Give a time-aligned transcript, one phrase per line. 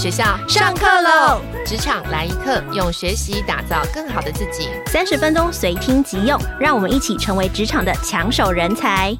[0.00, 1.40] 学校上课喽！
[1.66, 4.68] 职场来一课，用学习打造更好的自己。
[4.86, 9.12] 三十分钟随听即用，让我们一起成为职场的抢手人才。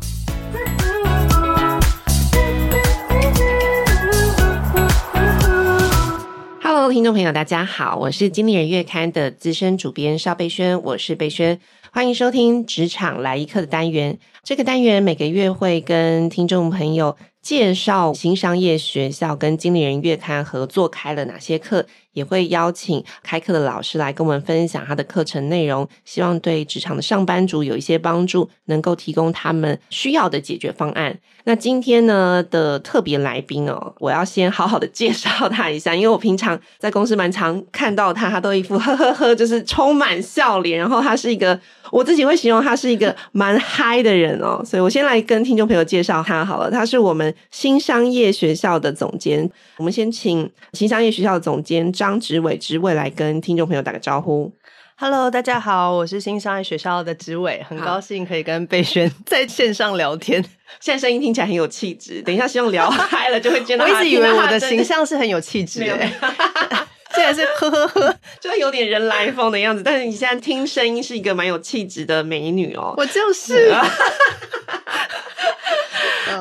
[6.63, 11.59] Hello，听众朋友，大家好，我是经理人月刊的资深主编邵贝萱，我是贝萱，
[11.91, 14.17] 欢迎收听职场来一课的单元。
[14.49, 21.85] 这个单元每个月会跟听众朋友介绍新商业学校跟经理人月刊合作开了哪些课。
[22.15, 31.17] 也会邀请开课的老师来跟我们分享他的课程内容，希望对职场的上班族有一些帮助，能够提供他们需要的解决方案。
[31.45, 41.57] 那今天呢的特别来宾哦，我要先好好的介绍他一下，因为我平常在公司蛮常看到他，他都一副呵呵呵，就是充满笑脸，然后他是一个，
[41.93, 52.19] 我自己会形容他是一个蛮嗨的人哦，所以我先来跟听众朋友介绍他好了，他是我们新商业学校的总监，我们先请新商业学校的总监张。
[52.19, 54.53] 植伟，植伟来跟听众朋友打个招呼。
[54.97, 60.45] Hello，大家好，我是新商业学校的植伟，很高兴可以跟贝萱 在线上聊天。
[60.81, 63.85] 现在声音听起来很有气质，等一下希望聊嗨了就会见到。
[63.87, 65.97] 我一直以为我的形象是很有气质的，
[67.15, 69.83] 现在是呵呵呵，就有点人来疯的样子。
[69.83, 73.73] 但是你现在听声音是一个蛮有气质的美女哦，我就是。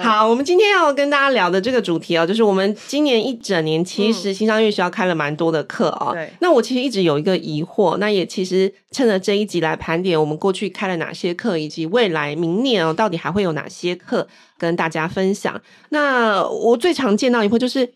[0.01, 6.13] 好，我们今天要跟大家聊的这个主题哦，就是我们今年一整年其实新商业学校开了蛮多的课啊、哦。
[6.13, 15.59] 对、嗯，那我其实一直有一个疑惑，那也其实趁着这一集来盘点我们过去开了哪些课，以及未来明年哦到底还会有哪些课跟大家分享。
[15.89, 17.89] 那我最常见到一课就是，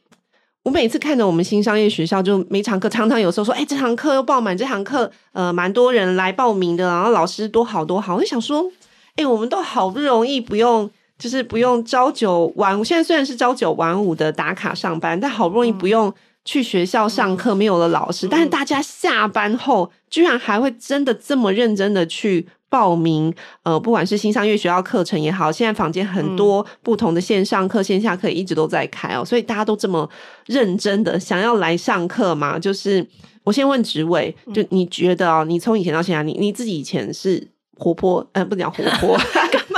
[0.64, 8.72] 我每次看着我们新商业学校，就每场课常常有时候说，哎，这堂课又爆满，这堂课呃蛮多人来报名的，然后老师多好多好，我就想说，
[9.16, 10.89] 哎，我们都好不容易不用。
[11.22, 16.11] 就是不用朝九晚五，现在虽然是朝九晚五的打卡上班，但好不容易不用
[16.44, 30.09] 去学校上课，没有了老师，但是大家下班后居然还会真的这么认真的去报名，呃，不管是新商业学校课程也好，现在房间很多不同的线上课、线下课一直都在开哦，所以大家都这么
[30.48, 32.58] 认真的想要来上课吗？
[32.58, 33.08] 就是
[33.43, 39.15] 我先问职位，就你觉得哦，你从以前到现在，你你自己以前是活泼，呃，不讲活泼。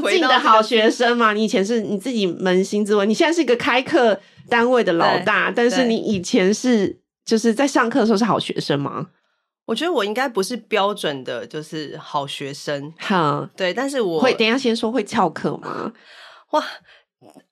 [0.00, 9.08] 上进的好学生嘛，你以前是你自己扪心自问，你现在是一个开课单位的老大，但是你以前是就是在上课的时候是好学生吗？
[9.66, 12.92] 我觉得我应该不是标准的，就是好学生。
[12.96, 15.92] 哈，对，但是我会等一下先说会翘课吗？
[16.52, 16.64] 哇！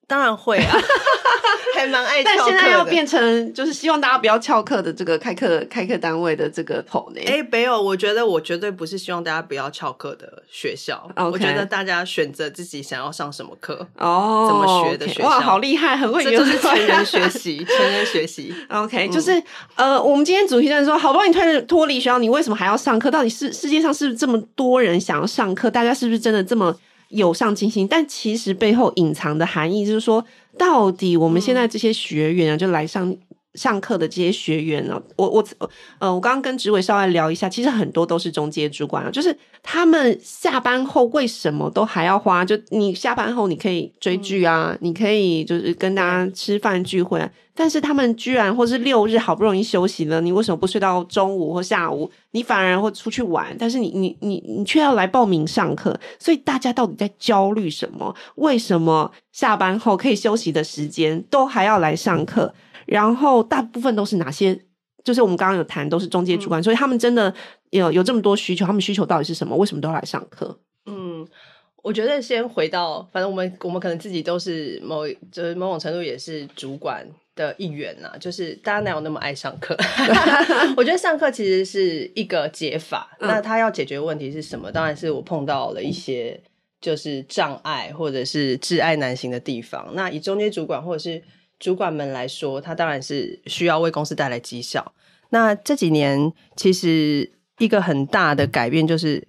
[0.07, 0.77] 当然会啊，
[1.75, 2.37] 还蛮爱翘课的。
[2.37, 7.21] 但现在要变成就是希望大家不要翘课的这个开课开课单位的这个头呢？
[7.25, 11.09] 哎，没有，我觉得我绝对不是希望大家不要翘课的学校。
[11.13, 11.29] Okay.
[11.29, 15.27] 我觉得大家选择自己想要上什么课哦，怎么学的学校。
[15.27, 18.55] 哇，好厉害，很会，这就是成人学习，成人学习。
[18.71, 19.43] OK，、嗯、就是
[19.75, 23.11] 呃，我们今天主题就是说，好不容易脱脱离学校，你为什么还要上课？
[23.11, 25.69] 到底是世界上是不是这么多人想要上课？
[25.69, 26.73] 大家是不是真的这么？
[27.09, 30.25] 有上进心，但其实背后隐藏的含义就是说，
[30.57, 33.15] 到底我们现在这些学员啊，就来上
[33.57, 35.43] 上课的这些学员呢，我我
[35.97, 42.45] 呃，我刚刚跟植伟稍微聊一下，其实很多都是中阶主管啊，就是他们下班后为什么都还要花？
[42.45, 47.29] 就你下班后你可以追剧啊，你可以就是跟大家吃饭聚会啊。
[47.59, 52.07] 但是他们居然或是六日好不容易休息了，你为什么不睡到中午或下午？
[52.29, 58.15] 你反而会出去玩，但是你你你你却要来报名上课，所以大家到底在焦虑什么？
[58.35, 62.53] 为什么下班后可以休息的时间都还要来上课？
[62.87, 64.59] 然后大部分都是哪些？
[65.03, 67.31] 就是我们刚刚有谈，都是中介主管，嗯、所以他们真的
[67.69, 69.55] 有有这么多需求，他们需求到底是什么？
[69.55, 70.59] 为什么都要来上课？
[70.85, 71.27] 嗯。
[71.83, 79.73] 我觉得先回到，反正我们我们可能自己都是某就是某种程度也是主管的一员呐、啊，就是大家哪有那么爱上课？
[80.75, 84.69] 我觉得上课其实是一个解法，嗯、那他要解决的问题是什么？
[84.69, 86.37] 当然是我碰到了一些
[86.81, 89.87] 就是障碍或者是挚爱难行的地方。
[89.93, 91.23] 那以中间主管或者是
[91.59, 94.93] 主管们来说，他当然是需要为公司带来绩效。
[95.29, 99.27] 那这几年其实一个很大的改变就是。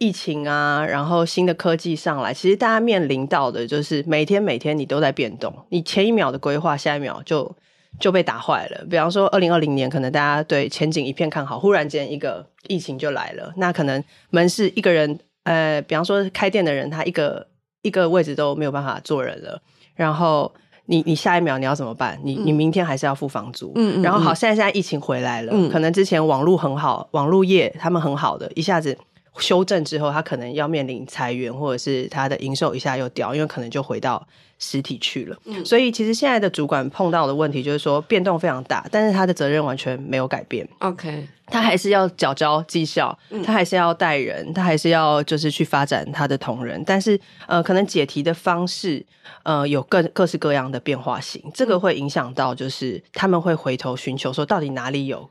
[0.00, 7.52] 疫情啊，然后新的科技上来，其实大家面临到的就是每天每天你都在变动，你前一秒的规划，下一秒就
[7.98, 8.86] 就被打坏了。
[8.88, 17.48] 比方说，二零二零年可能大家对前景一片看好，忽然间一个疫情就来了，那可能门市一个人，呃，比方说开店的人，他一个
[17.82, 19.60] 一个位置都没有办法坐人了，
[19.96, 20.54] 然后
[20.90, 22.18] 你你下一秒你要怎么办？
[22.24, 28.96] 你你明天还是要付房租，嗯，然后好，现在现在疫情回来了，嗯，可能之前网络很好，网络业他们很好的，一下子。
[29.38, 34.26] 修正之后，他可能要面临裁员，或者是他的营收一下又掉，因为可能就回到
[34.58, 35.36] 实体去了。
[35.44, 40.68] 嗯，所以其实现在的主管碰到的问题就是说变动非常大，但是他的责任完全没有改变。
[40.78, 49.04] OK，他还是要缴交绩效，他还是要带人，他还是要就是去发展他的同仁，但是呃，可能解题的方式
[49.44, 55.28] 呃有各各式各样的变化性，这个会影响到就是他们会回头寻求说到底哪里有。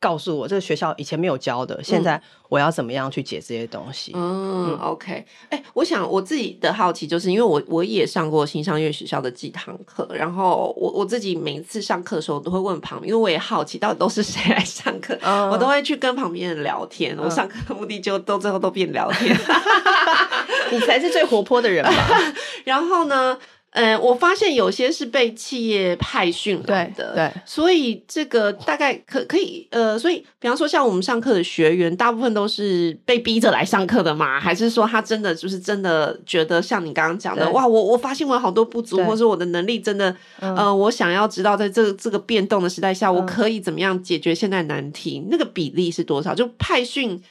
[0.00, 4.12] 告诉我，这个学校以前没有教的，现在我要怎么样去解这些东西？
[4.14, 5.12] 嗯，嗯，OK。
[5.50, 17.14] 哎、欸，我想我自己的好奇，就是因为我我也上过新商业学校的几堂课，然后我我自己每一次上课的时候，我都会问旁边，因为我也好奇到底都是谁来上课，嗯、我都会去跟旁边人聊天。
[17.18, 19.36] 我上课的目的就都最后都变聊天，
[20.72, 21.92] 你才是最活泼的人吧？
[22.64, 23.38] 然后呢？
[23.72, 46.34] 嗯，我发现有些是被企业派训来的，对，对，所以这个大概可可以，呃，所以比方说像我们上课的学员，大部分都是被逼着来上课的嘛，还是说他真的就是真的觉得像你刚刚讲的，哇，我我发现我有好多不足，或者我的能力真的，嗯、呃，我想要知道在这个这个变动的时代下，嗯、我可以怎么样解决现在难题，那个比例是多少？
[46.34, 47.22] 就派训。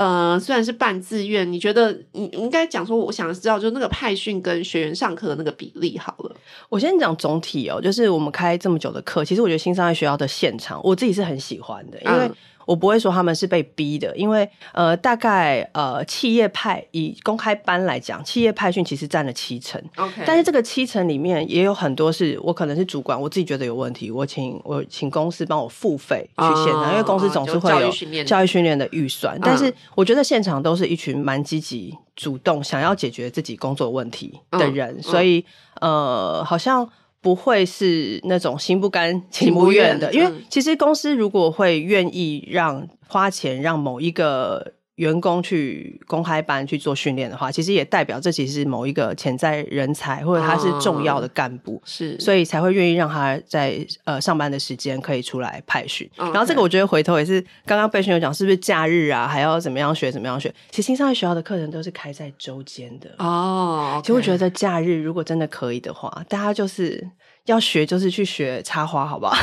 [0.00, 6.34] 呃，虽然是半自愿，你觉得你应该讲说，我想知道，就是那个派训跟学员上课的那个比例好了。
[6.70, 12.30] 我先讲总体哦，就是我们开这么久的课，其实我觉得新商业学校的现场，我自己是很喜欢的，因为。
[12.60, 19.82] 嗯我不会说他们是被逼的，因为呃，大概呃，企业派以公开班来讲，企业派训其实占了七成。
[19.96, 27.90] OK，但是这个七成里面也有很多是我可能是主管，我自己觉得有问题，我请我请公司帮我付费去现场，哦、因为公司总是会有
[28.24, 29.36] 教育训练的预算。
[29.42, 35.44] 但是我觉得现场都是一群蛮积极、主动想要解决自己工作问题的人，嗯、所以
[35.80, 36.88] 呃，好像。
[37.20, 56.06] 不会是那种心不甘情不愿的，因为其实公司如果会愿意让花钱让某一个员工去公开班去做训练的话，其实也代表这其实是某一个潜在人才，或者他是重要的干部，是、嗯，所以才会愿意让他在呃上班的时间可以出来派训。
[56.16, 60.54] 然后这个我觉得回头也是刚刚被训有讲，是不是假日啊还要怎么样学怎么样学？
[60.70, 63.94] 其实新商业学校的课程都是开在周间的哦。
[63.96, 64.00] Okay.
[64.02, 67.08] 其实我觉得假日如果真的可以的话，大家就是
[67.46, 69.34] 要学，就是去学插花，好不好？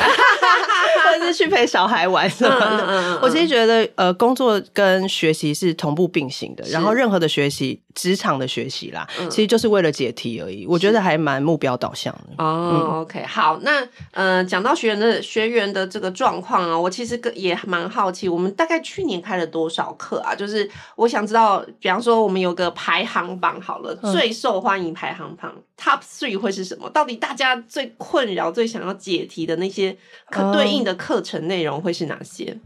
[1.12, 6.64] 或者是去陪小孩玩什么的，嗯嗯嗯、我其实觉得，呃，工作跟学习是同步并行的。
[6.68, 10.66] 然后，任何的学习，职场的学习啦，嗯、其实就是为了解题而已。
[10.66, 12.42] 我觉得还蛮目标导向的。
[12.44, 20.34] 哦、嗯、OK，好，那呃，讲到学员的学员的这个状况啊，我其实也蛮好奇，我们大概去年开了多少课啊？
[20.34, 26.90] 就是我想知道，比方说，我们有个排行榜好了，嗯、最受欢迎排行榜 Top Three 会是什么？
[26.90, 29.96] 到底大家最困扰、最想要解题的那些
[30.28, 32.58] 可对应的课程内容会是哪些？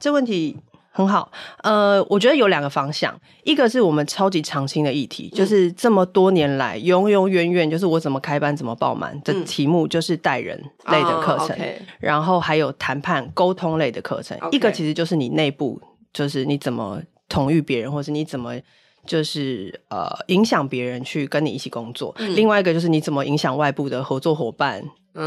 [0.00, 0.58] 这问题
[0.90, 1.30] 很好，
[1.62, 11.82] 呃，我觉得有两个方向，一个是我们超级常青的议题，嗯、就是这么多年来永永远远就是我怎么开班怎么爆满的题目，就是带人类的课程，嗯 oh.
[12.00, 15.80] 然后还有谈判沟通类的课程.一个其实就是你内部，
[16.12, 18.58] 就是你怎么统御别人，或是你怎么。
[19.06, 22.14] 就是呃，影响别人去跟你一起工作。
[22.18, 24.82] 嗯、另外一个就是你怎么影响外部的合作伙伴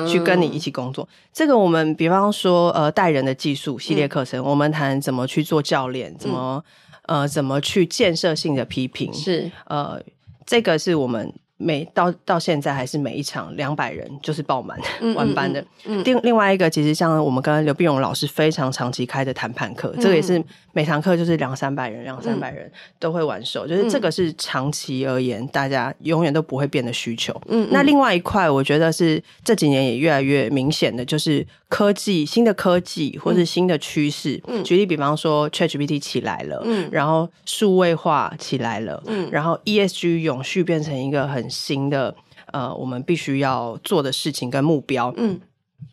[0.07, 1.04] 去跟你一起工作。
[1.04, 6.63] 嗯、这个我们比方说呃，带人的技术系列课程，嗯、我们谈怎么去做教练，怎么、
[7.07, 9.13] 嗯、呃，怎么去建设性的批评。
[9.13, 10.01] 是呃，
[10.45, 11.33] 这个是我们。
[11.57, 14.77] 每到到现在还是每一场两百人就是爆满
[15.15, 15.59] 完班的。
[15.85, 20.43] 另、嗯嗯嗯、另外一个，其实像我们跟刘碧荣老师非常长期开的谈判课，嗯、这个也是
[20.74, 22.69] 每堂课就是两三百人，两三百人
[23.00, 27.33] 都会完售，嗯、就是这个是长期而言大家永远都不会变的需求。
[27.47, 34.41] 嗯，那另外一块，我觉得是这几年也越来越明显的，就是科技新的科技或是新的趋势。
[34.47, 42.15] 嗯，举例比方说，ChatGPT 起来了，嗯，然后数位化起来了，嗯，然后 ESG 永续变成一个很新的
[42.51, 45.39] 呃，我们必须要做的事情跟目标，嗯，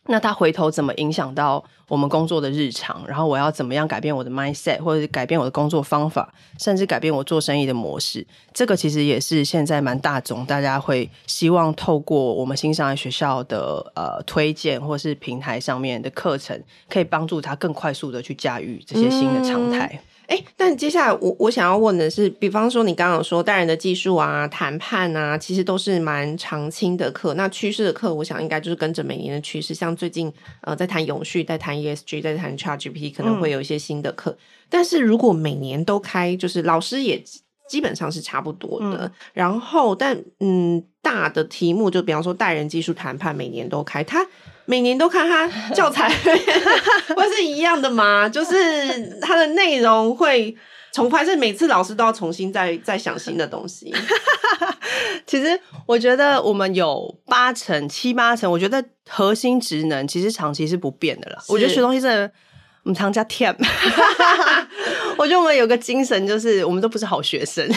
[0.06, 3.02] 那他回头怎么影响到我们工作的日常？
[3.06, 8.26] 然后我要怎么样改变我的 mindset，或者是改变我的工作方法，甚至改变我做生意的模式？
[8.52, 19.90] 这个其实也是现在蛮大众，大家会希望透过我们新上来学校的呃推荐，或是平台上面的课程，可以帮助他更快速的去驾驭这些新的常态。
[19.92, 27.34] 嗯哎，但接下来我我想要问的是，比方说你刚刚说带人的技术啊、谈判啊，其实都是蛮常青的课。
[27.34, 34.30] 那趋势的课，我想应该就是跟着每年的趋势，像最近呃在谈永续、在谈 ESG、在谈 ChatGPT，可能会有一些新的课。
[34.30, 34.38] 嗯、
[34.70, 37.22] 但是如果每年都开，就是老师也
[37.68, 39.04] 基本上是差不多的。
[39.04, 44.26] 嗯、然后，但嗯，大的题目就比方说带人技术谈判，每年都开，它。
[44.66, 46.08] 每年都看他教材
[47.16, 48.28] 会是一样的吗？
[48.28, 50.54] 就是它的内容会
[50.92, 53.92] 重复还是每次老师都要重新再再想新的东西？
[55.26, 61.38] 其实我觉得我们有八成七八成，我觉得核心职能其实长期是不变的啦。
[61.48, 62.30] 我觉得学东西真的，
[62.82, 63.56] 我们常加 temp。
[65.18, 67.68] 我觉得我们有个精神，就是我们都不是好学生。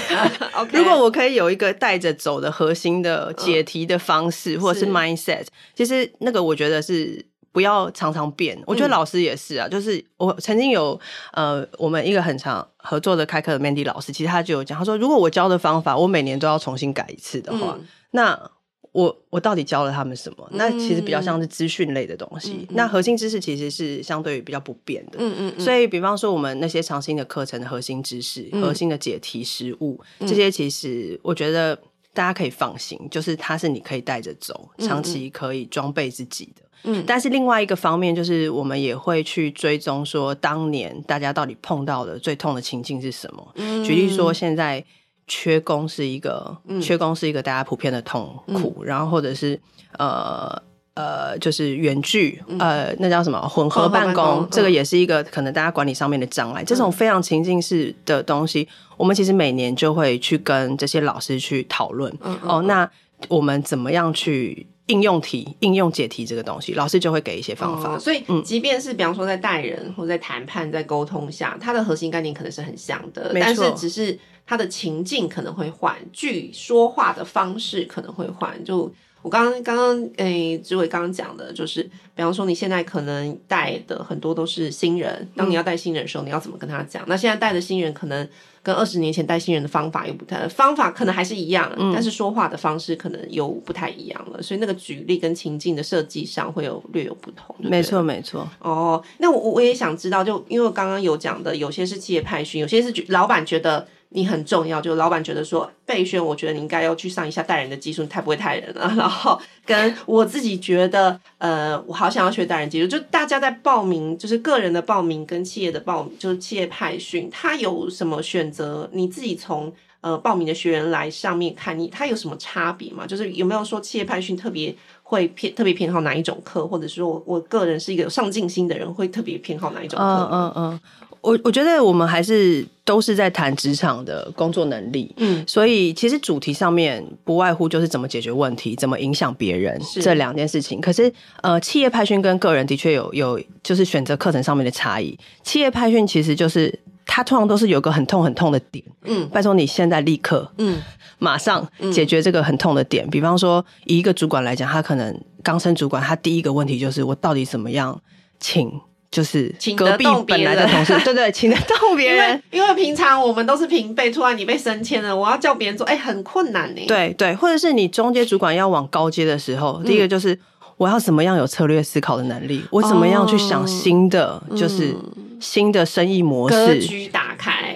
[0.55, 0.77] Okay.
[0.77, 5.45] 如果我可以有一个带着走的核心的解题的方式，或者是 mindset，
[5.75, 7.25] 其实那个我觉得是。
[7.55, 9.65] 不要常常变，我觉得老师也是啊。
[9.65, 10.99] 嗯、就是我曾经有
[11.31, 18.51] 呃，我们一个很常合作的开课的 Mandy 老师，其实他就有讲，他说如果我教的方法我每年都要重新改一次的话，嗯、那
[18.95, 20.47] 我我到底教了他们什么？
[20.51, 22.59] 嗯、那其实比较像是资讯类的东西。
[22.61, 25.17] 嗯、那核心知识其实是相对于比较不变的。
[25.19, 25.53] 嗯嗯。
[25.57, 31.77] 嗯所以，比方说我们那些长新的课程的核心知识、嗯、核心的解题实务，这些其实我觉得
[32.13, 36.61] 大家可以放心，就是它是你可以带着走，长期可以装备自己的。
[36.85, 43.51] 嗯，但是另外一个方面就是，我们也会去追踪说，当年大家到底碰到的最痛的情境是什么？
[43.55, 44.81] 嗯，举例说，现在
[45.27, 49.59] 缺工是一个，嗯、缺工是一个大家普遍的痛苦，嗯、然后或者是
[49.97, 50.61] 呃
[50.93, 56.61] 呃，就是远距，嗯、呃，那叫什么混合办公，办公这个也是一个可能大家管理上面的障碍。
[56.61, 58.67] 嗯、这种非常情境式的东西，
[58.97, 62.15] 我们其实每年就会去跟这些老师去讨论。
[62.43, 62.89] 哦，那
[63.27, 64.67] 我们怎么样去？
[64.87, 67.95] 应用题、应用解题这个东西，老师就会给一些方法。
[67.95, 78.63] 哦、所以，即便是比方说在带人或在谈判、在沟通下，它的核心概念可能是很像的，但是只是它的情境可能会换，句说话的方式可能会换。
[78.63, 78.91] 就
[79.25, 81.81] 我刚刚刚刚诶，志伟刚刚讲的，就是
[82.13, 87.03] 比方说你现在可能带的很多都是新人，当你要带新人的时候，嗯、你要怎么跟他讲？
[87.07, 88.27] 那现在带的新人可能。
[88.65, 97.55] 跟二十年前带新人的方法又不太，方法可能还是一样，嗯、但是说话的方式可能又不太一样了，所以那个举例跟情境的设计上会有略有不同。
[97.59, 98.49] 没错，没错。
[98.57, 103.87] 哦，那我我也想知道，就因为我刚刚有讲的，有些是企业派训，有些是老板觉得。
[104.09, 108.91] 你很重要，就老板觉得说，备选，我觉得你应该要去上一下带人的技术，你太不会带人了。
[108.95, 112.87] 然后跟我自己觉得，呃，我好想要学带人技术。
[112.87, 118.89] 就大家在报名，就是个人的报名跟企业的报名，就是企业派训，他有什么选择？
[118.93, 123.05] 你自己从呃报名的学员来上面看你，他有什么差别吗？
[123.05, 130.05] 就是有没有说企业派训特别会偏 特别偏好哪一种课，或者说我我个人是一个有上进心的人，会特别偏好哪一种课？
[130.05, 130.79] 嗯嗯嗯。
[131.25, 140.79] 我我觉得我们还是都是在谈职场的工作能力，嗯，所以其实主题上面不外乎就是怎么解决问题，怎么影响别人是这两件事情。
[140.79, 145.17] 可是呃，企业派训跟个人的确有有就是选择课程上面的差异。
[145.43, 150.79] 企业派训其实就是它通常都是有个很痛很痛的点，嗯，拜托你现在立刻，嗯，
[151.17, 153.03] 马上解决这个很痛的点。
[153.07, 157.99] 嗯，比方说以一个主管来讲，他可能刚升主管，他第一个问题就是我到底怎么样
[158.39, 158.71] 请。
[159.11, 162.41] 就是隔壁本来的同事，对对， 请得动别人。
[162.51, 166.81] 因，因为平常我们都是平辈，突然你被升迁了，我要叫别人做，哎、欸，很困难呢。
[166.87, 170.37] 对对，或者是你中阶主管要往高阶的时候，嗯、第一个就是
[170.77, 174.93] 我要怎么样有策略思考的能力，我怎么样去想新的，哦、就是
[175.39, 177.24] 新的生意模式，格局打开。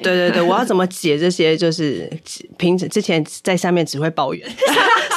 [0.02, 1.56] 对对对， 我要怎么解这些？
[1.58, 2.10] 就是
[2.58, 4.48] 平时之前在下面只会抱怨。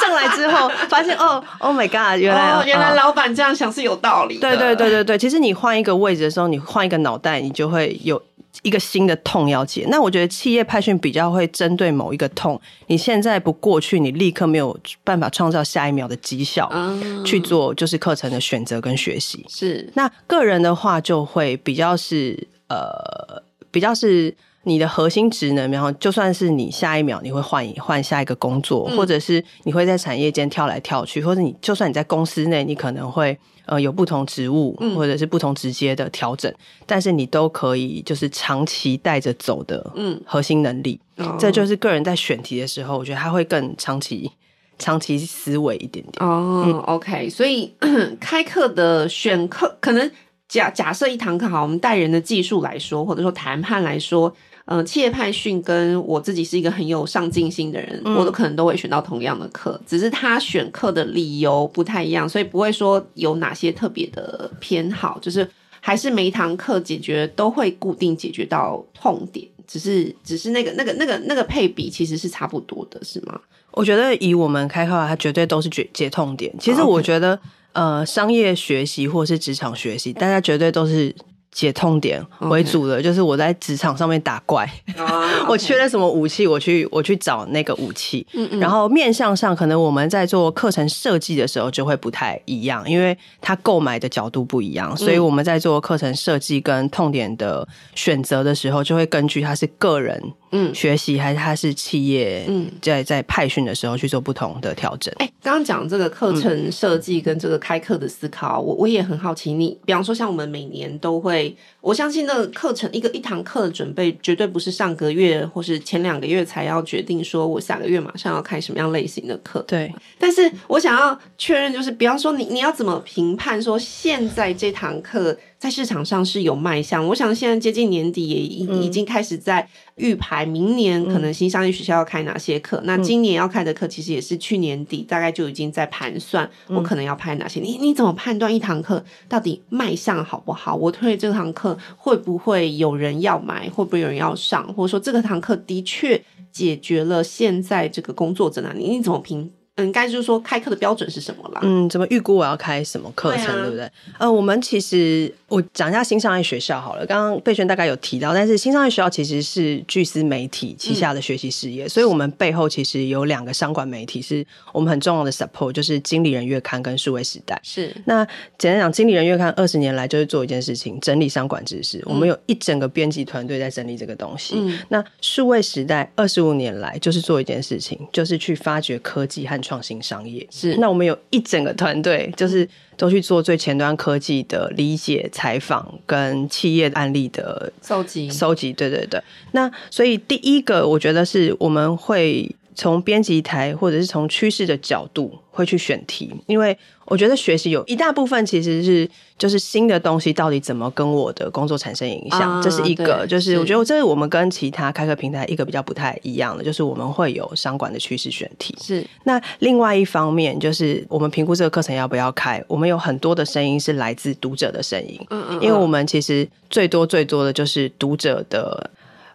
[0.03, 2.19] 上来之后发现哦，Oh my God！
[2.19, 4.41] 原来、哦、原来老板这样想是有道理的。
[4.41, 8.21] 对对对对对，其实你换一个位置的时候，你换一个脑袋，你就会有
[8.63, 9.85] 一个新的痛要解。
[9.89, 19.45] 那我觉得企业派训比较会针对某一个痛，你现在不过去，你立刻没有办法创造下一秒的绩效，嗯、去做就是课程的选择跟学习。
[19.47, 24.35] 是，那个人的话就会比较是呃，比较是。
[24.65, 36.49] 你的核心职能，然后就算是你下一秒你会换一换下一个工作，嗯、或者是你会在产业间跳来跳去，或者你就算你在公司内，你可能会呃有不同职务，嗯、或者是不同直接的调整，
[36.85, 44.31] 但是你都可以就是长期带着走的，嗯，核心能力，嗯、这就是个人在选题的时候，我觉得他会更长期、
[44.79, 46.25] 长期思维一点点。
[46.25, 47.73] 哦、嗯、OK，所以
[48.21, 50.09] 开课的选课可能
[50.47, 54.33] 假假设一堂课好，我们带人的技术来说，或者说谈判来说。
[54.65, 65.45] 嗯、呃，企业派训跟我自己是一个很有上进心的人，嗯、我都可能都会选到同样的课，只是他选课的理由不太一样，所以不会说有哪些特别的偏好，就是
[65.81, 73.37] 还是每一堂课解决都会固定解决到痛点，只是只是那个那个那个那个配比其实是差不多的，是吗？
[73.71, 76.53] 我觉得以我们开课，它绝对都是解解痛点。
[76.57, 77.37] 其实我觉得，
[77.73, 81.13] 呃，商业学习或是职场学习，大家绝对都是。
[81.53, 85.47] 解痛点为主的.就是我在职场上面打怪，oh.
[85.47, 88.25] 我缺了什么武器，我去我去找那个武器。
[88.33, 88.59] 嗯嗯。
[88.59, 100.33] 然后面向上，可能我们在做课程设计的时候就会不太一样，因为他购买的角度不一样，所以我们在做课程设计跟痛点的选择的时候，就会根据他是个人。
[100.53, 105.11] 嗯，学习还是他是企业，嗯，在在派训的时候去做不同的调整。
[105.17, 109.63] 哎、欸，刚刚讲这个课程设计跟这个开课的思考，嗯、我我也很好奇你。
[109.63, 119.63] 你比方说，像我们每年都会，我相信那个课程一个一堂课的准备，绝对不是上个月或是前两个月才要决定，说我下个月马上要开什么样类型的课。
[119.65, 119.89] 对。
[120.19, 125.35] 但是我想要确认，就是比方说你，你你要怎么评判说现在这堂课？
[125.63, 129.65] 在市场上是有卖相，我想现在接近年底也已已经开始在
[129.95, 132.75] 预排明年可能新商业学校要开哪些课。
[132.79, 137.61] 嗯、那今年要开的课其实也是去年底大概就已经在盘算，我可能要拍哪些。
[137.61, 140.75] 嗯、你你怎么判断一堂课到底卖相好不好？
[140.75, 143.69] 我推这堂课会不会有人要买？
[143.69, 144.67] 会不会有人要上？
[144.73, 148.83] 或者说这个堂课的确解决了现在这个工作者哪里？
[148.83, 149.49] 你怎么评？
[149.75, 151.59] 嗯，该就是说开课的标准是什么啦？
[151.63, 153.91] 嗯，怎么预估我要开什么课程，对，啊、对不对？
[154.19, 157.03] 呃，我们其实我讲一下新商业学校好了。
[157.07, 167.59] 刚刚蓓瑄大概有提到，但是新商业学校其实是巨思媒体旗下的学习事业，嗯、所以我们背后其实有两个商管媒体是我们很重要的 support，就是经理人月刊跟数位时代。
[167.63, 167.91] 是。
[168.05, 168.23] 那
[168.59, 171.97] 简单讲，经理人月刊二十年来就是做一件事情，整理商管知识。
[171.99, 174.53] 嗯、我们有一整个编辑团队在整理这个东西。
[174.55, 174.77] 嗯。
[174.89, 180.45] 那数位时代二十五年来就是做一件事情，就是去发掘科技和创新商业。
[180.51, 188.71] 是，那我们有一整个团队，就是都去做最前端科技的理解、采访跟企业案例的收集、收集。
[188.73, 189.19] 对对对，
[189.53, 196.77] 那所以第一个，我觉得是我们会从编辑台或者是从趋势的角度会去选题，因为。
[197.05, 203.27] 我觉得学习有一大部分其实是就是新的东西到底怎么跟我的工作产生影响，啊、这是一个。
[203.27, 208.73] 就是我觉得这是我们跟其他开课平台一个比较不太一样的，就是我们会有商管的趋势选题。
[208.81, 209.05] 是。
[209.25, 215.19] 那另外一方面就是我们评估这个课程要不要开，我们有很多的声音是来自读者的声音。
[215.29, 215.61] 嗯，嗯嗯。
[215.61, 218.89] 因为我们其实最多最多的就是读者的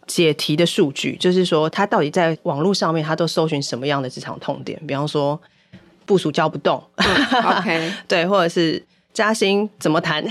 [0.09, 5.41] 解题的数据，就是说他到底在网络上面他都搜寻什么样的职场痛点，比方说。
[6.09, 7.07] 部署教不动，嗯
[7.59, 8.83] ，OK， 对，或者是。
[9.19, 10.25] 加薪怎么谈？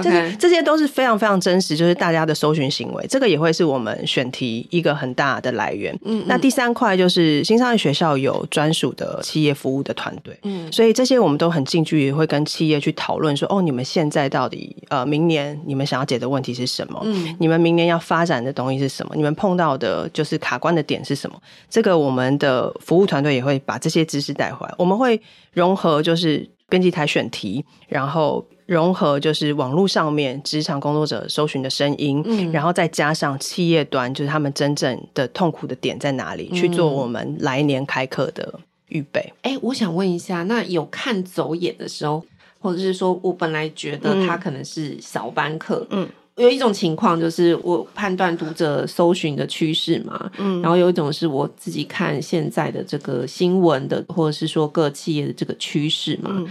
[0.00, 5.92] 就是这些都是非常非常真实，就是大家的搜寻行为，这个也会是我们选题一个很大的来源。
[6.04, 17.00] 嗯，嗯，那第三块就是新商业学校有专属的企业服务的团队，嗯，所以这些我们都很近距离会跟企业去讨论说，哦，你们现在到底呃，明年你们想要解的问题是什么？
[17.04, 19.16] 嗯，你们明年要发展的东西是什么？
[19.16, 21.36] 你们碰到的就是卡关的点是什么？
[21.68, 25.20] 这个我们的服务团队也会把这些知识带回来，我们会
[25.52, 26.48] 融合就是。
[26.68, 39.20] 编辑台选题，然后融合就是网络上面职场工作者搜寻的声音，嗯，然后再加上企业端，就是他们真正的痛苦的点在哪里，嗯、去做我们来年开课的预备。
[39.42, 42.22] 哎、欸，我想问一下，那有看走眼的时候，
[42.58, 46.06] 或者是说我本来觉得他可能是小班课，嗯，
[46.38, 56.30] 有一种情况就是我判断读者搜寻的趋势嘛，嗯，然后有一种是我自己看现在的这个新闻的，或者是说各企业的这个趋势嘛。
[56.32, 56.46] 嗯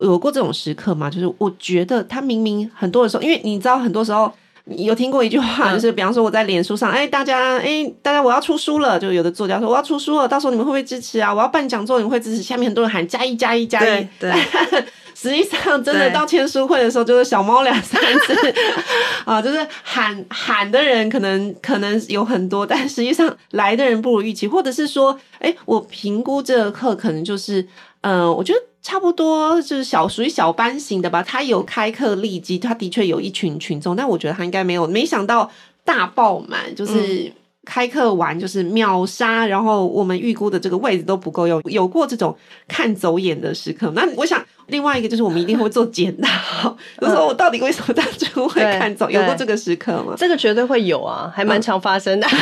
[0.00, 1.10] 有过这种时刻吗？
[1.10, 4.32] 就是我觉得他明明很多的时候，因为你知道，很多时候
[4.64, 11.34] 有听过一句话，就是比方说我在脸书上，哎、欸，大家，哎、欸，大家我要出书了，就有的作家说我要出书了，到时候你们会不会支持啊？
[11.34, 12.42] 我要办讲座，你们会支持？
[12.42, 14.32] 下面很多人喊加一加一加一，对，
[15.20, 18.54] 实际上真的到签书会的时候，就是小猫两三只
[19.26, 27.60] 啊，就是喊喊的人可能可能有很多，但实际上来的人不如预期，或者是说，哎、欸，我评估这个课可能就是，
[28.00, 28.60] 嗯、呃，我觉得。
[28.82, 35.50] 差不多就是小属于小班型的吧，他有开课立即，他的确有一群群众，但我觉得他应该没有，没想到
[35.84, 37.30] 大爆满，就是
[37.64, 43.92] 开课完就是秒杀，然后我们预估的这个位置都不够用，有过这种看走眼的时刻。
[43.94, 50.14] 那我想另外一个就是我们一定会做检讨， 就说我到底为什么当初会 看走，有过这个时刻吗？
[50.16, 52.26] 这个绝对会有啊，还蛮常发生的。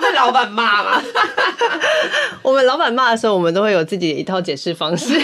[0.00, 1.02] 被老板骂吗？
[2.42, 5.20] 我们老板骂的时候，我们都会有自己的一套解释方式。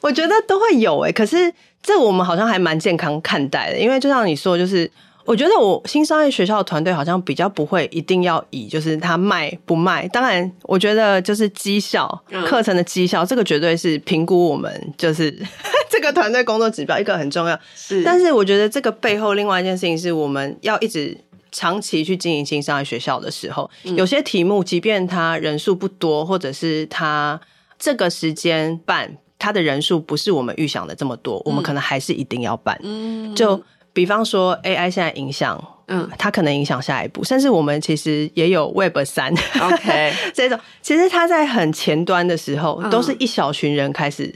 [0.00, 4.88] 我觉得都会有诶，可是这我们好像还蛮健康看待的，因为就像你说，就是
[5.26, 10.06] 我觉得我新商业学校的团队好像比较不会一定要以就是他卖不卖。
[10.08, 12.08] 当然，我觉得就是绩效
[12.46, 15.30] 课程的绩效，这个绝对是评估我们就是
[15.90, 17.58] 这个团队工作指标一个很重要。
[17.74, 21.18] 是，但是我觉得这个背后另外一件事情是我们要一直。
[21.52, 27.40] 长期去经营新商业学校的时候，有些题目，即便他人数不多，或者是他
[27.78, 32.78] 这个时间办它的人数不是我们预想的这么多，我们可能还是一定要办。
[32.82, 33.58] 嗯，就
[33.96, 44.30] 比方说 AI 现在影响，嗯，它可能影响下一步，甚至我们其实也有 Web 三，OK， 这种其实它在很前端的时候，都是一小群人开始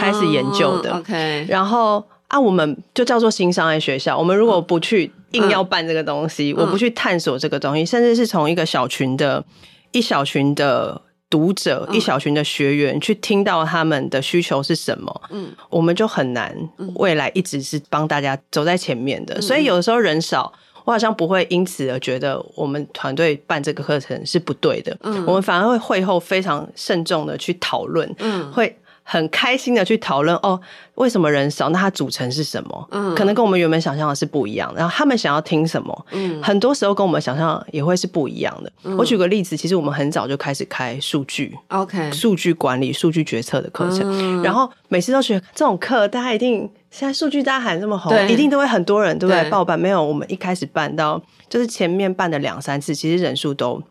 [0.00, 9.44] 开始研究的，OK，然后啊，我们就叫做新商业学校，我们如果不去硬要办这个东西，我不去探索这个东西，甚至是从一个小群的
[9.92, 11.00] 一小群的。
[11.34, 16.56] 读者一小群的学员去听到他们的需求是什么，嗯，我们就很难
[16.94, 19.40] 未来一直是帮大家走在前面的。
[19.40, 20.52] 所以有的时候人少，
[20.84, 24.96] 我好像不会因此而觉得我们团队办这个课程是不对的。
[25.00, 28.78] 嗯，我们反而会会后非常慎重的去讨论，嗯，会。
[29.06, 30.58] 很开心的去讨论哦，
[30.94, 31.68] 为什么人少？
[31.68, 32.88] 那它组成是什么？
[32.90, 34.72] 嗯，可能跟我们原本想象的是不一样。
[34.74, 36.06] 然后他们想要听什么？
[36.12, 38.72] 嗯，很多时候跟我们想象也会是不一样的。
[38.82, 44.00] 嗯，我举个例子，其实我们很早就开始开数据，OK，数据管理、数据决策的课程。
[44.04, 49.50] 嗯，然后每次都觉得这种课，大家一定现在数据大家喊这么红，一定都会很多人对不对？
[49.50, 50.02] 报办没有？
[50.02, 53.82] 我们一开始办到就是前面办的两三次，其实人数都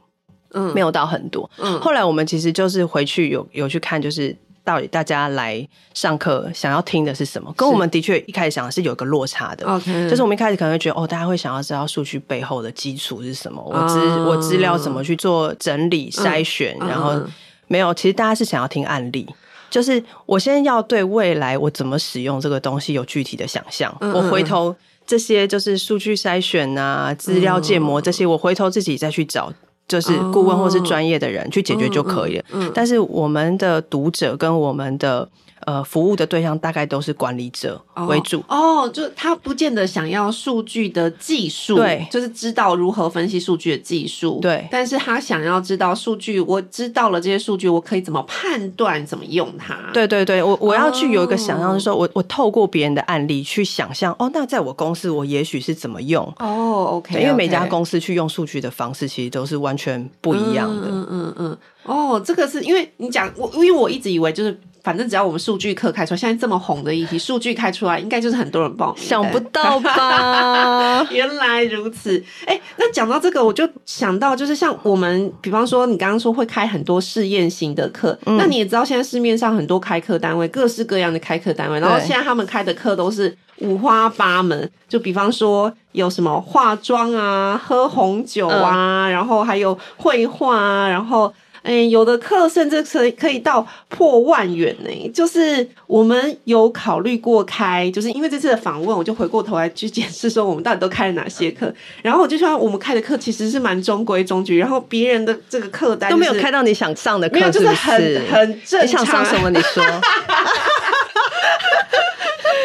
[0.54, 1.48] 嗯没有到很多。
[1.60, 4.36] 嗯，后来我们其实就是回去有有去看，就是。
[4.64, 7.54] 到底大家来上课想要听的是什么？
[7.58, 9.66] 跟我们的确一开始想的是有个落差的。
[9.68, 17.22] OK，就是我们一开始可能会觉得，哦，大家会想要知道数据背后的基础是什么，我资、uh, 我资料怎么去做整理筛选，嗯、然后
[17.68, 19.28] 没有，其实大家是想要听案例，
[19.70, 24.74] 就是我先要对未来我怎么使用这个东西有具体的想象，嗯、我回头
[25.06, 29.52] 这些就是数据筛选啊、资料建模这些，我回头自己再去找。
[29.88, 32.46] 就是顾问或是专业的人去解决就可以了。
[32.74, 35.30] 但是我们的读者跟我们的。
[35.66, 49.78] 呃，服务的对象大概都是管理者为主哦，哦，就他不见得想要数据的技术，对，就是知道如何分析数据的技术，对，但是他想要知道数据，我知道了这些数据，我可以怎么判断，怎么用它？
[49.94, 56.24] 对对对，我我要去有一个想象，是说、哦、我我透过别人的案例去想象，哦，那在我公司我也许是怎么用？
[56.40, 64.60] 哦，OK，因为每家公司去用数据的方式其实都是完全不一样的，嗯嗯嗯，哦，这个是因为你讲我，因为我一直以为就是。
[64.84, 69.02] 反正只要我们数据课开出来，现在这么红的议题，数据开出来，应该就是很多人报名。
[69.02, 71.02] 想不到吧？
[71.10, 72.22] 原来如此。
[72.46, 84.70] 哎、欸，那讲到这个，我就想到，就是像我们，比方说你刚刚说会开很多试验型的课，嗯、那你也知道，现在市面上很多开课单位，各式各样的开课单位，然后现在他们开的课都是五花八门。
[84.90, 91.34] 就比方说有什么化妆啊、喝红酒啊，嗯、然后还有绘画啊，然后。
[91.64, 95.12] 哎、欸，有的课甚至可以可以到破万元呢。
[95.14, 101.74] 就是我们有考虑过开，就是因为这次的访问，我就回过头来去检视说我们到底都开了哪些课。
[102.02, 108.84] 然后我就说我们开的课其实是蛮中规中矩，然后别人的这个课单、就是、都没有开到你想上的课，没有，就是很很正常。
[108.86, 109.50] 你想上什么？
[109.50, 109.82] 你说。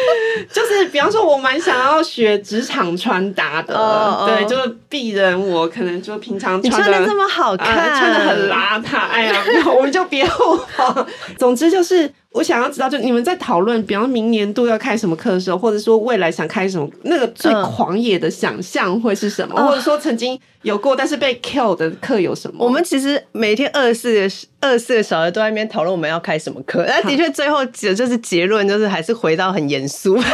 [0.51, 4.29] 就是比方说，我蛮想要学职场穿搭的，oh, oh.
[4.29, 9.43] 对，就是鄙人我可能就平常穿的这么好看，呃、穿的很邋遢，哎呀，
[9.75, 11.05] 我们就别后悔。
[11.37, 12.11] 总之就是。
[12.39, 19.55] 我想要知道，就你们在讨论，比方明年度要开什么课的时候，或者说未来想开什么，那个最狂野的想象会是什么？
[19.57, 22.63] 嗯、或者说曾经有过但是被 kill 的课有什么？
[22.63, 24.21] 我们其实每天二十四个
[24.61, 30.17] 二十四个小时都在那边讨论我们要开什么课，但的确最后结就是结论就是还是回到很严肃。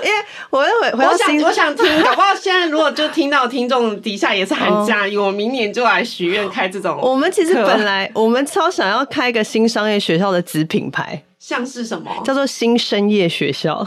[0.00, 0.14] 因为
[0.50, 6.98] 我要回，回到我想我想听，搞不好现在如果就听到听众底下也是很加油，我明年就来许愿开这种。
[7.02, 12.10] 我们其实本来我们超想要开一个新商业学校的子品牌，像是什么？
[12.24, 13.86] 叫做新深夜学校，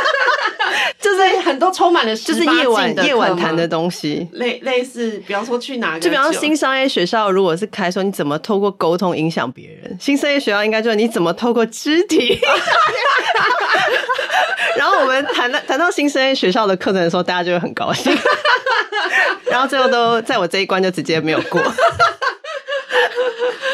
[0.98, 12.40] 就是很多充满了就是夜晚夜晚谈的东西，类类似，比方说去哪个，就比方说新商业学校如果是开说你怎么透过沟通影响别人，新商业学校应该就是你怎么透过肢体。
[14.78, 18.10] 然后我们谈到谈到新生学校的课程的时候，大家就会很高兴。
[19.50, 21.60] 然后最后都在我这一关就直接没有过。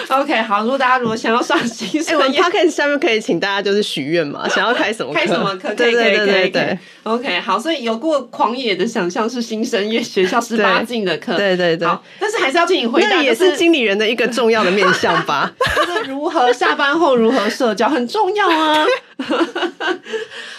[0.09, 5.21] OK，好，如果大家如果想要上新生，哎、欸，我们 Podcast 下面可以请大家就是许愿嘛， 想要开什么课？
[5.21, 5.75] 开什么课？
[5.75, 6.79] 对对对对对。
[7.03, 11.87] OK，好，所以有过狂野的想象是新生业学校十八进的课，对对对。
[11.87, 15.53] 好，但是还是要请你回答，那也是经理人的一个重要的面向吧？
[15.87, 18.87] 就是如何下班后如何社交很重要啊。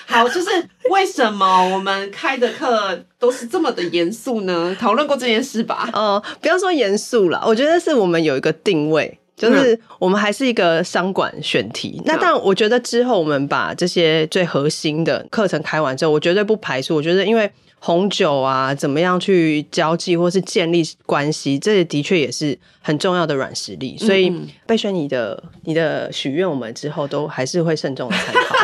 [0.05, 0.49] 好，就是
[0.91, 4.75] 为什么我们开的课都是这么的严肃呢？
[4.79, 5.89] 讨论过这件事吧？
[5.93, 11.95] 哦、呃，不要说严肃了，我觉得是我们有一个定位，就是我们还是一个商管选题。
[11.99, 16.93] 嗯、那但我觉得之后我们把这些最核心的课程开完之后，我绝对不排除。
[16.93, 17.49] 我觉得，因为
[17.79, 23.97] 红酒啊，怎么样去交际或是建立关系，这的确也是很重要的软实力。
[23.97, 24.29] 所以
[24.67, 28.55] 贝萱，你的你的许愿，我们之后都还是会慎重的参考。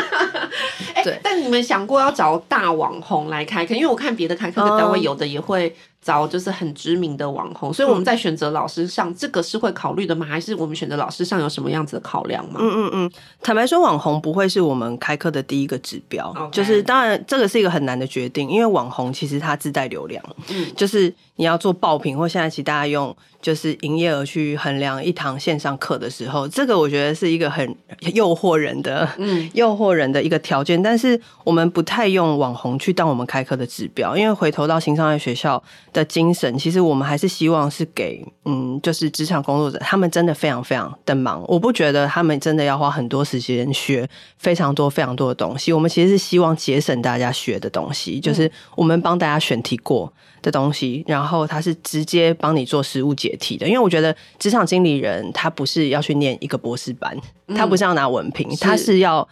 [1.05, 3.73] 对、欸，但你们想过要找大网红来开课？
[3.73, 5.73] 因为我看别的开课的单位，有的也会。
[6.05, 10.23] 找就是很知名的网红，所以我们在选择老师上，这个是会考虑的吗？
[10.23, 12.59] 还是我们选择老师上有什么样子的考量吗？
[12.61, 16.31] 嗯嗯嗯，坦白说，网红不会是我们开课的第一个指标。
[16.51, 27.75] 就是当然，这个是一个很难的决定，因为网红其实它自带流量，嗯，就是你要做爆品，或现在其实大家用就是营业额去衡量一堂线上课的时候，这个我觉得是一个很
[28.13, 30.81] 诱惑人的，嗯， 诱惑人的一个条件。
[30.83, 35.63] 但是我们不太用网红去当我们开课的指标，因为回头到新商业学校。
[35.95, 45.71] 的精神，其实我们还是希望是给，嗯，就是职场工作者，他们真的非常非常的忙，我不觉得他们真的要花很多时间学非常多非常多的东西。
[45.71, 53.65] 我们其实是希望节省大家学的东西，就是我们帮大家选题过的东西，然后他是直接帮你做实物解题的。
[53.65, 57.17] 因为我觉得职场经理人他不是要去念一个博士班，
[57.55, 59.25] 他不是要拿文凭，他是要。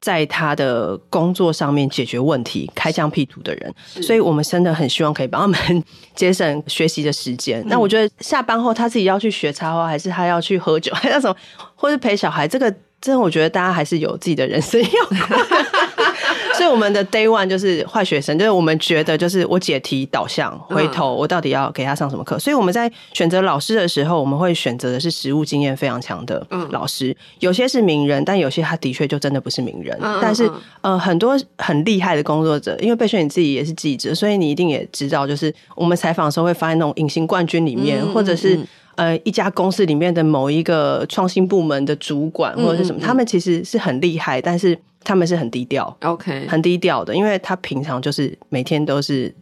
[0.00, 5.84] 在他的工作上面解决问题、开疆辟土的人，所以我们真的很希望可以帮他们
[6.14, 7.60] 节省学习的时间。
[7.60, 7.66] 嗯。
[7.68, 11.36] 那我觉得下班后他自己要去学插花，还是他要去喝酒，还是什么，
[11.74, 15.36] 或是陪小孩，这个真的我觉得大家还是有自己的人生要过。
[16.60, 22.38] 所以我们的 day one 就是坏学生，就是我们觉得就是我解题导向，回头我到底要给他上什么课。
[22.38, 27.16] 所以我们在选择老师的时候，我们会选择的是实务经验非常强的老师。
[27.38, 29.98] 有些是名人，但有些他的确就真的不是名人。
[30.20, 30.50] 但是
[30.82, 38.60] 呃，很多很厉害的工作者，因为贝选你自己也是记者，所以你一定也知道，就是我们采访的时候会发现那种隐形冠军里面，或者是
[38.96, 44.78] 呃一家公司里面的某一个创新部门的主管或者是什么，他们其实是很厉害，但是。
[45.02, 49.34] 他们是很低调，OK，很低调的，因为他平常就是每天都是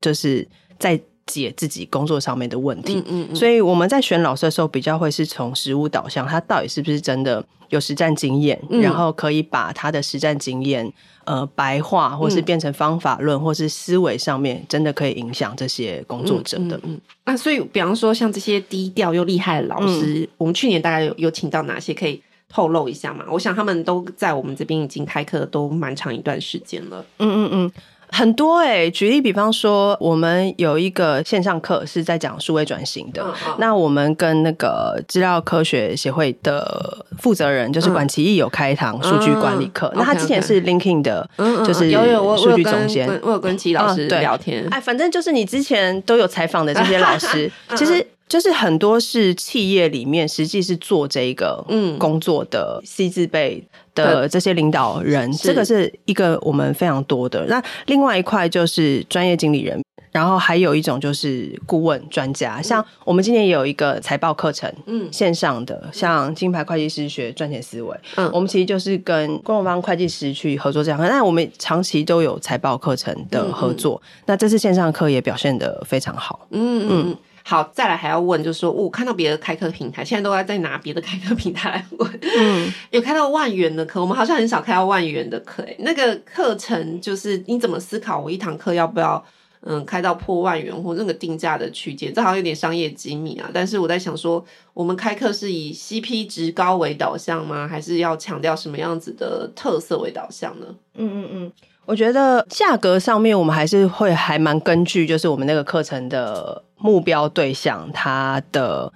[0.00, 0.46] 就是
[0.78, 10.92] 在解自己工作上面的问题，嗯嗯嗯，所以我们在选老师的时候，比较会是从实务导向，他到底是不是真的有实战经验，嗯，然后可以把他的实战经验
[11.24, 16.78] 呃白话，或是变成方法论，嗯，或是思维上面真的可以影响这些工作者的。
[16.84, 22.22] 嗯，那所以比方说像这些低调又厉害的老师，嗯，我们去年大概有有请到哪些可以？
[22.56, 27.04] 透露一下嘛，我想他们都在我们这边已经开课都蛮长一段时间了。
[27.18, 27.72] 嗯嗯嗯，
[28.08, 33.54] 很多哎、欸，举例比方说，我们有一个线上课是在讲数位转型的、嗯。
[33.58, 39.98] 那我们跟那个资料科学协会的负责人，就是管奇义有开一堂数据管理课、嗯。
[39.98, 41.28] 那他之前是 LinkedIn 的，
[41.66, 43.06] 就是有有数据总监。
[43.22, 44.66] 我有跟奇老师聊天。
[44.70, 48.06] 哎、嗯，反正就是你之前都有采访的这些老师， 其实。
[48.28, 51.98] 就是很多是企业里面实际是做这个嗯。
[51.98, 57.46] 工作的 C 字辈的这些领导人，这个是一个我们非常多的。
[57.46, 62.60] 那另外一块就是专业经理人，然后还有一种就是顾问专家。
[62.60, 71.00] 像我们今年也有一个财报课程，嗯，线上的，像金牌会计师学赚钱思维，嗯，我们其实就是跟公方会计师去合作这样。
[71.00, 76.86] 那我们长期都有财报课程的合作，那这次线上课也表现的非常好，嗯。
[76.90, 77.16] 嗯。
[77.48, 82.18] 好，再来还要问，就是说，我看到别的开课平台，现在都在在拿别的开课平台来问。
[82.20, 85.62] 嗯， 有开到万元的课，我们好像很少开到万元的课。
[85.62, 88.18] 诶，那个课程就是你怎么思考？
[88.18, 89.24] 我一堂课要不要
[89.60, 92.12] 嗯开到破万元或那个定价的区间？
[92.12, 93.48] 这好像有点商业机密啊。
[93.54, 97.68] 但是我在想说，我们开课是以 CP 值高为导向吗？
[97.68, 100.66] 还是要强调什么样子的特色为导向呢？
[100.94, 101.52] 嗯嗯嗯。
[101.86, 108.92] 我觉得价格上面，我们还是会还蛮根据，就是我们那个课程的目标对象，它的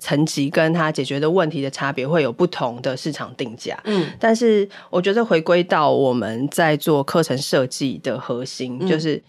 [0.00, 3.78] 层级跟它解决的问题的差别，会有不同的市场定价。
[3.84, 9.22] 嗯，但是我觉得回归到我们在做课程设计的核心，就是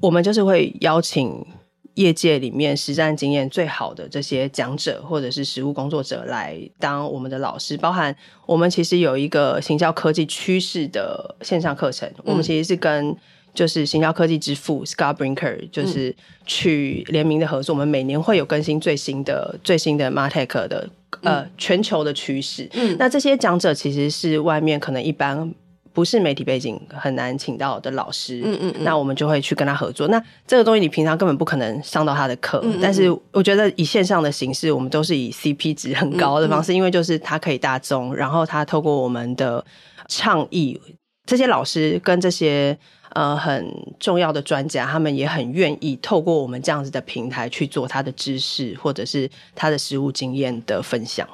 [0.00, 1.46] 我们就是会邀请。
[1.94, 8.14] 业界里面实战经验最好的这些讲者或者是实务工作者来当我们的老师，包含
[8.46, 13.16] 我们其实有一个行销科技趋势的线上课程，嗯，我们其实是跟
[13.54, 20.88] 就是行销科技之父 Scott Brinker 就是去联名的合作，我们每年会有更新最新的最新的 Martech 的
[21.22, 22.68] 呃全球的趋势。
[22.72, 25.54] 嗯，那这些讲者其实是外面可能一般。
[25.94, 30.08] 不是媒体背景很难请到的老师，嗯嗯，嗯，那我们就会去跟他合作。
[30.08, 39.64] 那这个东西你平常根本不可能上到他的课，但是我觉得以线上的形式，我们都是以 CP 值很高的方式，因为就是他可以大众，然后他透过我们的
[40.08, 40.80] 倡议，
[41.24, 42.76] 这些老师跟这些
[43.10, 51.24] 呃很重要的专家，他们也很愿意透过我们这样子的平台去做他的知识或者是他的实务经验的分享。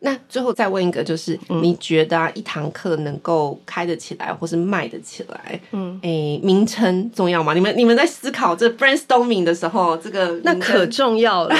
[0.00, 7.54] 那最后再问一个，就是、嗯、你觉得啊，一堂课能够开得起来，或是卖得起来，嗯，诶、欸，名称重要吗？
[7.54, 11.56] 你们你们在思考这 brainstorming 的时候，这个那可重要了。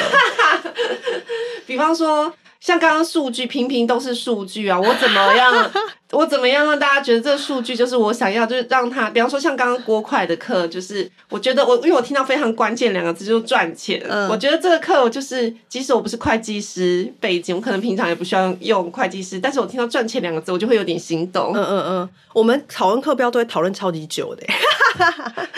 [1.66, 2.32] 比方说。
[2.60, 4.78] 像刚刚数据，平平都是数据啊！
[4.78, 5.70] 我怎么样？
[6.12, 8.46] 我怎么样让大家觉得这个数据就是我想要？
[8.46, 14.02] 就是让他，比方说像刚刚郭快的课，就是我觉得我因为我听到非常关键两个字，就是赚钱。
[14.08, 21.52] 嗯，我觉得这个课我就是，即使我不是会计师背景，我可能平常也不需要用会计师，但是我听到赚钱两个字，我就会有点心动。
[21.54, 24.42] 嗯嗯嗯，我们讨论课标都会讨论超级久的。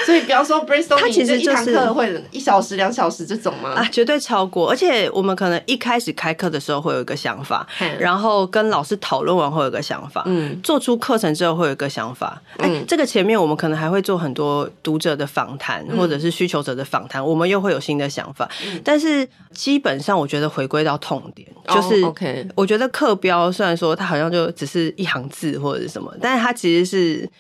[0.05, 3.71] 所以，比方说，brainstorming，它其实一堂课会一小时、两小时这种吗？
[3.71, 4.69] 啊，绝对超过。
[4.71, 7.67] 而且，我们可能一开始开课的时候会有一个想法，
[7.99, 12.41] 然后跟老师讨论完会有一个想法，嗯，做出课程之后会有一个想法。
[12.59, 18.49] 哎、嗯欸，这个前面我们可能还会做很多读者的访谈，或者是需求者的访谈，我们又会有新的想法。
[18.67, 27.31] 嗯、但是，基本上我觉得回归到痛点，就是，OK，我觉得课标虽然说它好像就只是一行字或者是什么，但是它其实是。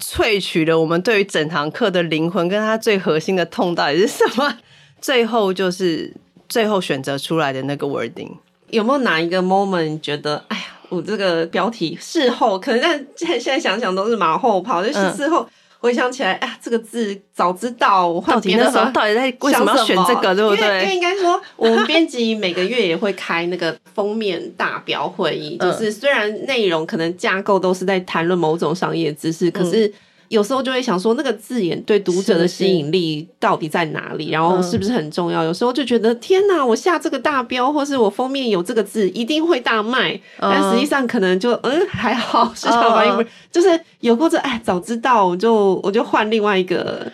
[0.00, 4.58] 萃取了我们对于整堂课的灵魂，跟它最核心的痛到底是什么？
[5.00, 6.12] 最后就是
[6.48, 8.32] 最后选择出来的那个 wording，
[8.70, 15.42] 有没有哪一个 moment 你觉得，哎呀，我这个标题事后可能但现在现在想想都是马后炮，就是事后。
[15.42, 15.46] 嗯
[15.78, 20.82] 回想起来，哎呀，这个字早知道，我换别的时候到底在为什么要选这个，对不对？
[20.82, 29.92] 因为应该说，我们编辑每个月也会开那个封面大标会议，就是虽然内容可能架构都是在谈论某种商业知识，可是。
[30.28, 34.30] 有时候就会想说，那个字眼对读者的吸引力到底在哪里？
[34.30, 35.44] 然后是不是很重要？
[35.44, 40.20] 有时候就觉得天哪，我下这个大标，或是我封面有这个字，一定会大卖。
[40.38, 47.10] 但实际上可能就嗯还好，市场反应不是，就是有过这哎，早知道我就我就换另外一个。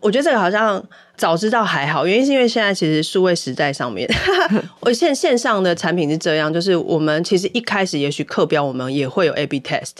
[0.00, 0.80] 我觉得这个好像
[1.16, 4.08] 早知道还好，原因是因为现在其实数位时代上面，
[4.80, 9.92] 我现线上的产品是这样，就是我们其实一开始也许课标我们也会有 A/B test。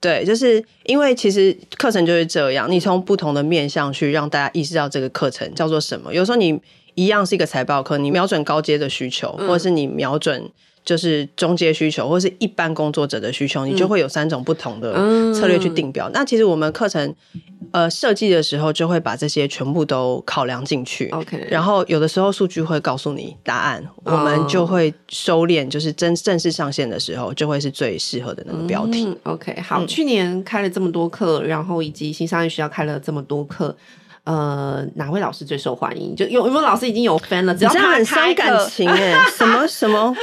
[0.00, 6.14] 对，就是因为其实课程就是这样，你从不同的面向去让大家意识到这个课程叫做什么。
[6.14, 6.58] 有时候你
[6.94, 10.50] 一样是一个财报课，你瞄准高阶的需求，或者是你瞄准。
[10.90, 14.92] 就是中介需求，或是一般工作者的需求，你就会有三种不同的
[15.32, 16.08] 策略去定标。
[16.08, 17.14] 嗯、那其实我们课程
[17.70, 21.08] 呃设计的时候，就会把这些全部都考量进去。
[21.10, 29.04] OK，然后有的时候数据会告诉你答案，我们就会收敛，就是真正式上线的时候，就会是最适合的那个标题。
[29.04, 33.76] 嗯、OK，好，嗯、去年开了这么多课，然后以及新商业学校开了这么多课。
[34.24, 36.14] 呃，哪位老师最受欢迎？
[36.14, 37.54] 就有有没有老师已经有 fan 了？
[37.54, 40.14] 只要他很伤感情哎，什么什么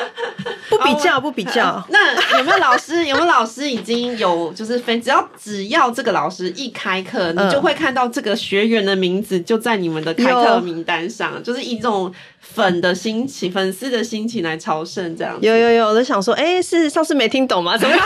[0.69, 1.83] 不比较不比较？
[1.89, 3.05] 那有没有老师？
[3.07, 4.99] 有没有老师已经有就是 fan？
[4.99, 15.37] 只要只要这个老师一开课，你就会看到这个学员的名字就在你们的开课名单上，就是以这种粉的心情、粉丝的心情来朝圣这样。
[15.41, 17.75] 有有有，我在想说，哎、欸，是上次没听懂吗？
[17.79, 18.05] 怎么样？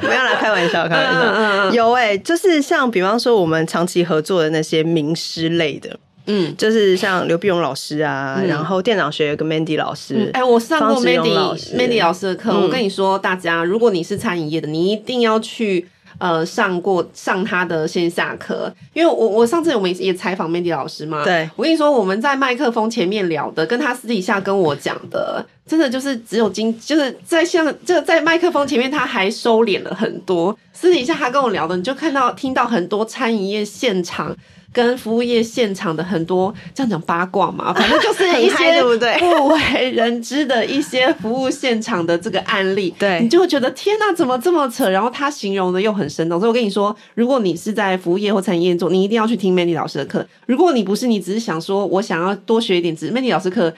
[0.00, 1.20] 不要来开玩笑，开玩笑。
[1.20, 12.50] 嗯嗯嗯有哎、欸，就是像比方说我们长期合作的那些名师类的，嗯，就是像刘碧荣老师啊，嗯、然后电脑学有个 Mandy 老师，哎、嗯欸，我上过 Mandy 老师 Mandy 老师的课。
[12.52, 15.86] 嗯、我跟你说，大家如果你是餐饮业的，你一定要去
[16.18, 25.46] 呃上过上他的线下课，因为我我上次我们也采访 Mandy 老师嘛，对，我跟你说我们在麦克风前面聊的，跟他私底下跟我讲的。
[25.66, 30.56] 真的就是只有经，就是在像这在麦克风前面，他还收敛了很多。
[30.72, 34.32] 私底下他跟我聊的，你就看到听到很多餐饮业现场
[34.76, 38.82] 跟服务业现场的很多这样讲八卦嘛，反正就是一些
[39.18, 42.94] 不为人知的一些服务现场的这个案例。
[42.98, 44.90] 对，你就会觉得天哪，怎么这么扯？
[44.90, 50.26] 然后他形容的又很生动，所以我跟你说，如果你是在服务业或餐饮业做，你一定要去听 Mandy 老师的课。
[50.44, 53.72] 如果你不是，你只是想说我想要多学一点知识，Mandy 老师课。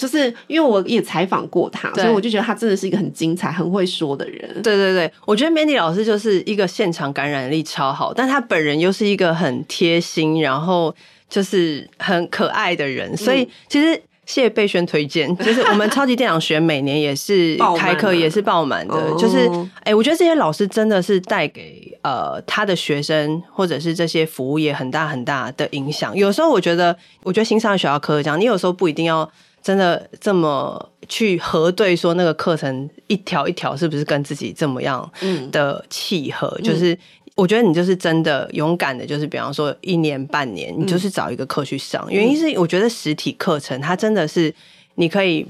[0.00, 4.50] 就是因为我也采访过他，所以我就觉得他真的是一个很精彩、很会说的人。
[4.62, 10.94] 对对对，我觉得 Mandy 老师就是一个现场感染力超好，但他本人又是一个很贴心，然后
[11.28, 13.14] 就是很可爱的人。
[13.14, 18.94] 所以其实谢谢贝轩推荐， 就是我们超级店长学每年也是开课也是爆满的。
[18.94, 19.46] 满就是
[19.80, 26.16] 哎、欸，我觉得这些老师真的是带给呃他的学生或者是这些服务业很大很大的影响。
[26.16, 29.30] 有时候我觉得，我觉得新商业学校课这样，你有时候不一定要。
[29.62, 35.10] 真的这么去核对说那个课程一条一条是不是跟自己这么样
[35.52, 36.54] 的契合？
[36.58, 36.96] 嗯、就是
[37.34, 42.04] 我觉得你就是真的勇敢的，就是比方说一年半年，你就是找一个课去上。
[42.08, 44.54] 嗯、原因是我觉得实体课程它真的是
[44.94, 45.46] 你可以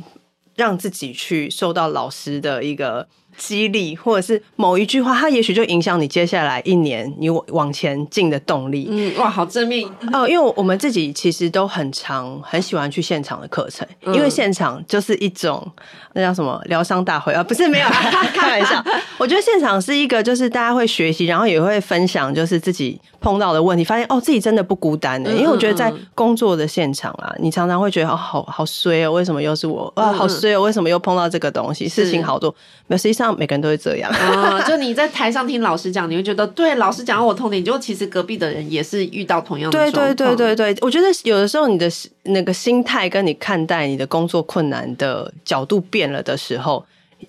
[0.57, 3.07] 让自己去受到老师的一个
[3.41, 8.87] 激励，或者是某一句话，它也许就影响你接下来一年你往前进的动力。
[8.91, 10.29] 嗯，哇，好正面哦！
[10.29, 15.67] 因为我们自己其实都很常很喜欢去现场的课程，嗯，因为现场就是一种
[16.13, 17.43] 那叫什么疗伤大会啊？
[17.43, 17.89] 不是没有
[18.37, 18.85] 开玩笑。
[19.17, 25.31] 我觉得现场是一个，就是大家会学习，然后也会分享，就是自己碰到的问题，发现哦，自己真的不孤单的。
[25.33, 30.13] 因为我觉得在工作的现场啊，你常常会觉得哦，好好衰哦，为什么又是我啊？
[30.13, 31.89] 好衰哦，为什么又碰到这个东西？
[31.89, 32.51] 事情好多，
[32.87, 34.61] 没有，实际上每个人都会这样啊。
[34.63, 39.79] 就你在台上听老师讲，你会觉得对，老师讲到我痛点，就其实隔壁的人也是遇到同样的。
[39.79, 41.91] 对对对对对，我觉得有的时候你的
[42.25, 46.85] 那个心态跟你看待你的工作困难的角度变了的时候。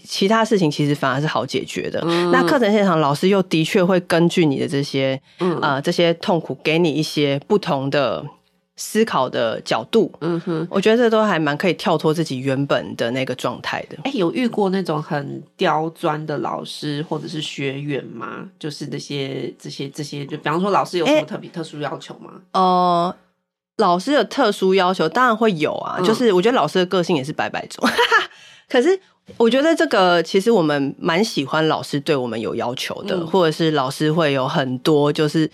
[0.06, 2.02] 其他事情其实反而是好解决的。
[2.06, 8.26] 嗯、那课程现场老师又的确会根据你的这些、嗯、呃这些痛苦，给你一些不同的
[8.82, 10.12] 思考的角度。
[10.22, 13.96] 嗯哼，我觉得这都还蛮可以跳脱自己原本的那个状态的。
[14.06, 18.50] 哎、欸，有遇过那种很刁钻的老师或者是学员吗？
[18.58, 22.32] 就是这些这些这些，就比方说老师有什么特别、欸、特殊要求吗？
[22.54, 23.16] 呃，
[23.78, 25.98] 老师的特殊要求，当然会有啊。
[26.00, 27.88] 嗯、就是我觉得老师的个性也是百百种，
[28.68, 29.00] 可是。
[29.38, 35.50] 我觉得这个其实我们蛮喜欢老师对我们有要求的，嗯、或者是老师会有很多就是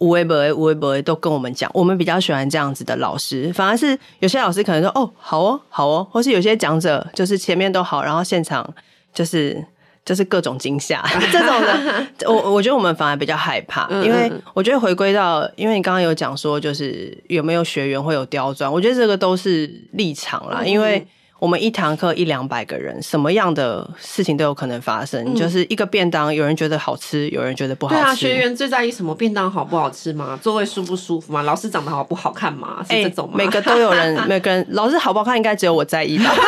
[0.00, 3.52] 无微不微、无微不微都跟我们讲，我们比较喜欢这样子的老师。
[3.52, 8.68] 反而是有些老师可能说哦好哦好哦，或是有些讲者就是前面都好，然后现场
[9.14, 9.64] 就是
[10.04, 12.06] 就是各种惊吓 这种的。
[12.26, 21.06] 我我觉得我们反而比较害怕，因为我觉得回归到，因为你刚刚有讲说就是有没有学员会有刁钻，我觉得这个都是立场啦，因为。
[21.40, 25.24] 我们一堂课一两百个人，什么样的事情都有可能发生。
[25.24, 28.00] 嗯、就是一个便当，有人觉得好吃，有人觉得不好吃。
[28.00, 29.14] 对啊，学员最在意什么？
[29.14, 30.38] 便当好不好吃吗？
[30.42, 31.42] 座位舒不舒服吗？
[31.42, 32.84] 老师长得好不好看吗？
[32.88, 33.34] 是这种吗？
[33.38, 36.30] 欸、每个都有人， 每个人老师好不好看，应该只有我在意吧。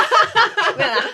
[0.76, 1.04] 没有啦，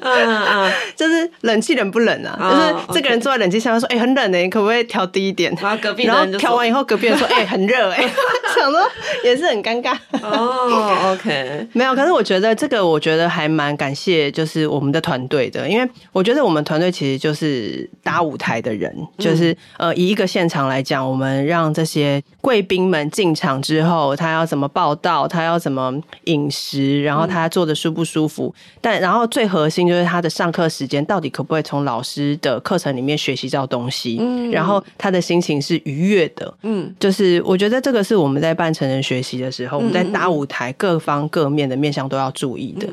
[0.00, 2.38] 嗯嗯，就是冷气冷不冷啊？
[2.40, 8.12] 嗯、就是这个人坐在冷气下面说：“哎、欸，很冷呢、欸，可不可以调低一点？”然后隔壁人调完以后，隔壁人说：“哎、欸，很热哎、欸。”
[8.56, 8.80] 想说
[9.22, 11.12] 也是很尴尬哦。
[11.12, 25.92] OK，没有，可是我觉得这个，我觉得还蛮感谢，就是我们的团队的，因为我觉得我们团队其实就是搭舞台的人，嗯、就是呃，以一个现场来讲，我们让这些贵宾们进场之后，他要怎么报道，他要怎么
[26.24, 28.54] 饮食，然后他坐的舒不舒服。
[28.80, 42.88] 但然后最核心就是他的上课时间到底可不可以从老师的课程里面学习到东西，嗯，然后他的心情是愉悦的，嗯，就是我觉得这个是我们在办成人学习的时候，我们在搭舞台各方各面的面向都要注意的。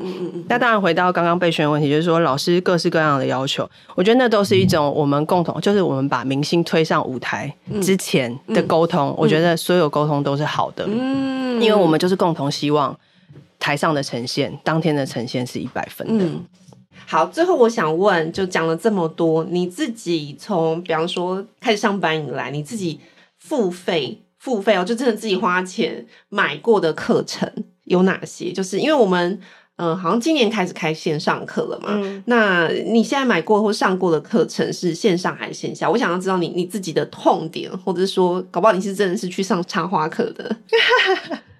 [0.48, 12.96] 那当然回到刚刚备选的问题，就是说老师各式各样的要求，我觉得那都是一种我们共同，就是我们把明星推上舞台之前的沟通，我觉得所有沟通都是好的，嗯，因为我们就是共同希望。
[13.64, 16.24] 台上的呈现，当天的呈现是一百分的。
[16.24, 16.44] 嗯，
[17.06, 22.98] 好，最后我想问，就讲了这么多，你自己从比方说开始上班以来，你自己
[23.38, 27.48] 付费付费哦，就真的自己花钱买过的课程
[27.84, 28.50] 有哪些？
[28.50, 29.40] 就是因为我们嗯、
[29.82, 31.88] 呃，好像今年开始开线上课了嘛。
[31.90, 35.90] 嗯，那你现在买过或上过的课程是线上还是线下？
[35.90, 40.56] 我想要知道你你自己的痛点，或者是说，搞不好你是真的是去上插花课的。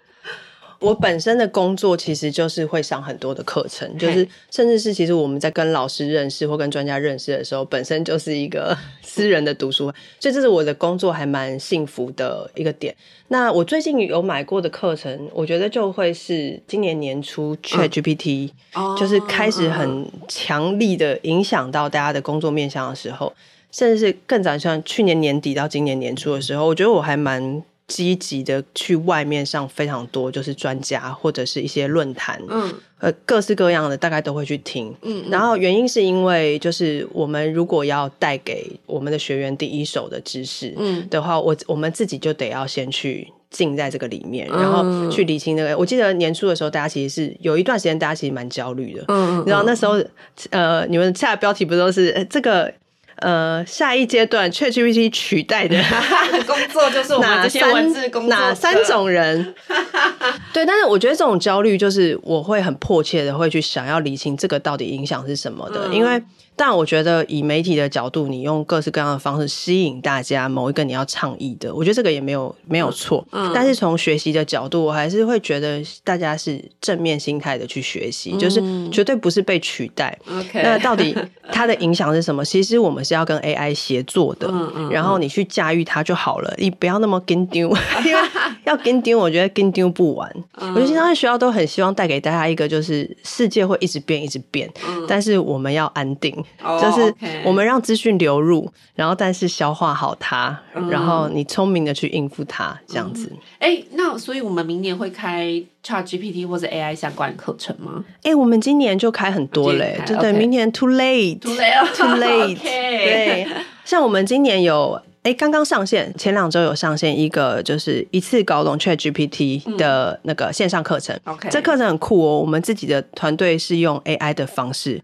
[0.83, 12.95] 我本身的工作其实就是会上很多的课程，就是甚至是其实我们在跟老师认识或跟专家认识的时候，本身就是一个 私人的读书会，所以这是我的工作还蛮幸福的一个点。
[13.29, 23.33] 那我最近有买过的课程，我觉得就会是今年年初 ChatGPT、嗯、就是开始很强力的影响到大家的工作面向的时候，
[23.71, 27.63] 甚至是更早像去年年底到今年年初的时候，我觉得我还蛮。
[27.89, 45.77] 积极的去外面上非常多，就是专家或者是一些论坛，嗯，呃，各式各样的大概都会去听，嗯，然后原因是因为就是我们如果要带给我们的学员第一手的知识，嗯的话，我我们自己就得要先去浸在这个里面，然后去理清那个。
[45.77, 50.03] 我记得年初的时候，大家其实是有一段时间，大家其实蛮焦虑的，嗯，然后那时候，
[50.51, 52.73] 呃，你们下的标题不都是，呃，这个？
[53.17, 55.77] 呃，下一阶段 ChatGPT 取代的
[56.47, 59.55] 工作就是我们这些文字工作哪三种人？
[60.53, 66.23] 对，但是我觉得这种焦虑就是我会很迫切的会去想要理清这个到底影响是什么的，嗯、因为。
[66.57, 73.27] 但我觉得以媒体的角度，你用各式各样的方式吸引大家某一个你要倡议的，我觉得这个也没有没有错。
[73.33, 80.17] 嗯，但是从学习的角度，我还是会觉得大家是正面心态的去学习，嗯，就是绝对不是被取代。
[80.31, 81.17] OK，那到底
[81.51, 82.45] 它的影响是什么？
[82.45, 87.69] 其实我们是要跟 AI 协作的，嗯嗯，然后你去驾驭它就好了，你不要那么跟丢，
[88.05, 88.21] 因为
[88.65, 90.31] 要跟丢，我觉得跟丢不完。
[90.61, 97.15] 嗯、我觉得现在学校都很希望带给大家一个，就是世界会一直变，一直变，嗯、但是我们要安定，哦、 就是
[97.45, 103.31] 我们让资讯流入，然后但是消化好它，嗯、然后你聪明的去应付它，这样子。
[103.59, 108.05] 哎、那所以我们明年会开 ChatGPT 或者 AI 相关课程吗？
[108.19, 110.37] 哎、欸，我们今年就开很多嘞，对对，okay.
[110.37, 113.47] 明年 too late，too late，too late， 对，
[113.85, 115.01] 像我们今年有。
[115.23, 121.15] 哎，刚刚上线，前两周有上线一个，就是一次搞懂 ChatGPT 的那个线上课程。
[121.23, 122.41] 嗯、OK，这课程很酷哦。
[122.41, 125.01] 我们自己的团队是用 AI 的方式。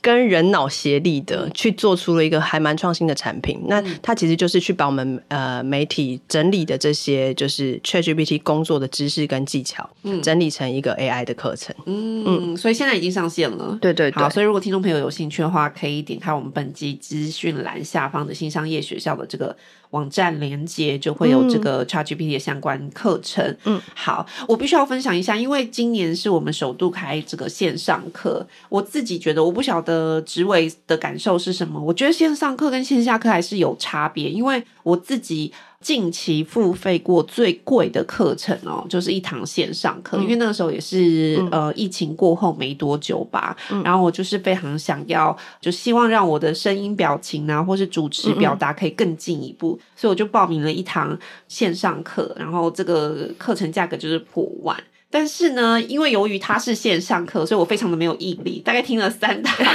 [0.00, 14.22] 跟人脑协力的去做出了一个还蛮创新的产品，那它其实就是去把我们呃媒体整理的这些就是 ChatGPT 工作的知识跟技巧，嗯，整理成一个 AI 的课程，嗯嗯，所以现在已经上线了，对对对。
[14.22, 19.56] 好，所以如果听众朋友有兴趣的话，可以点开我们本集资讯栏下方的新商业学校的这个
[19.90, 23.54] 网站连接，就会有这个 ChatGPT 的相关课程。
[23.64, 29.90] 嗯，好，我必须要分享一下，因为今年是我们首度开这个线上课，我自己觉得我不晓得。
[29.90, 31.80] 的职位的感受是什么？
[31.80, 51.18] 我觉得线上课跟线下课还是有差别，因为我自己近期付费过最贵的课程哦，就是一堂线上课，嗯、因为那个时候也是、嗯、呃疫情过后没多久吧，嗯、然后我就是非常想要，就希望让我的声音、表情啊，或是主持表达可以更进一步，所以我就报名了一堂
[51.48, 54.76] 线上课，然后这个课程价格就是破万。
[55.10, 59.66] 但是呢，因为由于它是线上课，所以我非常的没有毅力，大概听了三堂，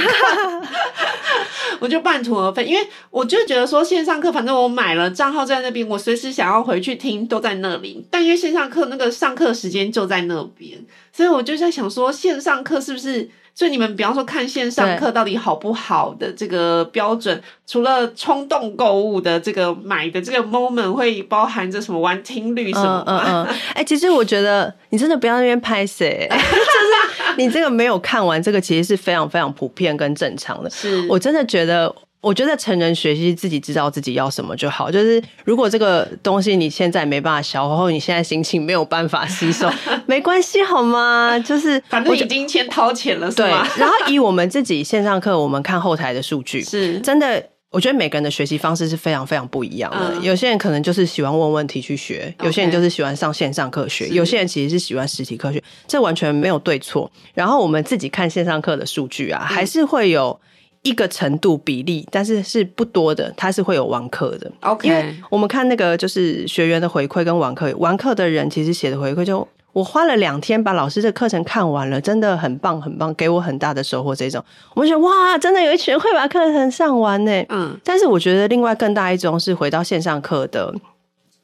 [1.79, 2.63] 我就半途而废。
[2.63, 8.05] 因为我就觉得说线上课，反正我买了账号在那边，我随时想要回去听都在那里。
[8.09, 10.79] 但因为线上课那个上课时间就在那边，
[11.15, 13.29] 所以我就在想说，线上课是不是？
[13.57, 23.01] 所以你们比方说看线上课到底好不好的这个标准，除了冲动购物的这个买的这个 moment 会包含着什么玩听率什么？
[23.07, 23.45] 嗯嗯。
[23.47, 30.69] 哎、嗯欸，其实我觉得你真的不要那边拍谁， 就是你这个没有看完，这个其实是非常非常普遍跟正常的。
[30.69, 31.95] 是我真的觉得。
[32.25, 34.89] 我觉得成人学习自己知道自己要什么就好。
[34.89, 39.71] 就是如果这个东西你现在没办法消化，或你现在心情没有办法吸收，
[40.07, 41.37] 没关系好吗？
[41.37, 43.47] 就是反正已经先掏钱了，对。
[43.77, 47.49] 然后以我们自己线上课，我们看后台的数据，是真的。
[47.69, 50.13] 我觉得每个人的学习方式是非常非常不一样的。
[50.15, 57.11] 嗯、有些人可能就是喜欢问问题去学，有些人就是喜欢上线上课学，有些人其实是喜欢实体课学，这完全没有对错。
[57.33, 60.39] 然后我们自己看线上课的数据啊，还是会有。
[60.85, 64.49] 一个程度比例，但是是不多的，它是会有网课的。
[64.61, 74.15] OK，因为我们看那个就是学员的回馈跟网课，完课的人其实写的回馈就我花了两天把老师的课程看完了，真的很棒很棒，给我很大的收获。
[74.15, 74.41] 这种
[74.75, 77.45] 我们觉得哇，真的有一群人会把课程上完呢。
[77.49, 80.71] 嗯，但是我觉得另外更大一种是回到线上课的，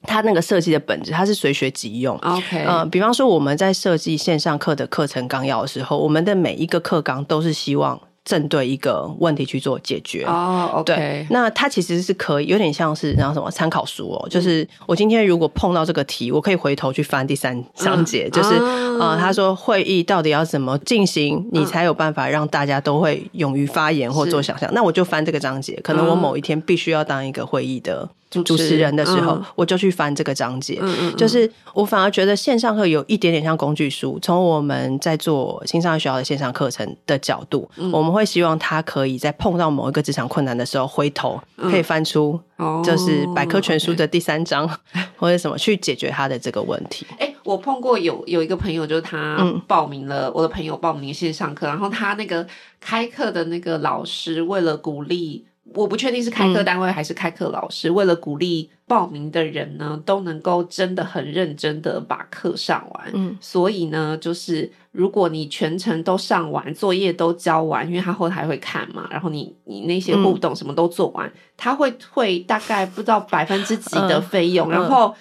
[0.03, 2.15] 它那个设计的本质，它是随学即用。
[2.19, 7.99] OK，嗯，比方说我们在设计线上课的课程纲要的时候，我们的每一个课纲都是希望。
[8.23, 10.23] 针对一个问题去做解决。
[10.25, 18.53] 哦，oh，OK，对，那它其实是可以有点像是然后什么参考书哦，就是我今天如果碰到这个题，我可以回头去翻第三章节，嗯、就是
[18.99, 28.09] 啊、呃，他说会议到底要怎么进行，你才有办法让大家都会勇于发言或做想象，那我就翻这个章节，可能我某一天必须要当一个会议的。
[28.31, 30.79] 主持人的时候，嗯、我就去翻这个章节。
[30.81, 34.17] 嗯嗯，就是我反而觉得线上课有一点点像工具书。
[34.21, 42.39] 从我们在做新商业学校的线上课程的角度，嗯、我们会希望他可以在碰到某一个职场困难的时候，回头可以翻出，
[42.83, 47.05] 就是百科全书的第三章、嗯、 或者什么去解决他的这个问题。
[47.19, 52.47] 哎、欸，我碰过有有一个朋友，就是他报名了，嗯、我的朋友报名线上课，然后他那个
[52.79, 55.45] 开课的那个老师为了鼓励。
[55.73, 63.11] 我不确定是开课单位还是开课老师，嗯、为了鼓励报名的人呢，都能够真的很认真的把课上完。
[63.13, 75.15] 嗯，所以呢，就是如果你全程都上完，作业都交完，因为他后台会看嘛，然后你你那些互动什么都做完，嗯、他会退大概不知道百分之几的费用，嗯、然后。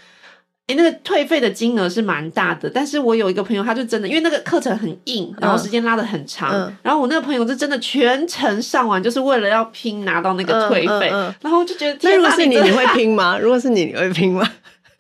[0.71, 11.11] 欸、那个退费的金额是蛮大的，但是我有一个朋友，他就真的，因为那个课程很硬，然后时间拉的很长，嗯、然后我那个朋友是真的全程上完，就是为了要拼拿到那个退费，
[11.41, 13.39] 然后就觉得，那如果是你，你会拼吗？
[13.39, 14.49] 如果是你，你会拼吗？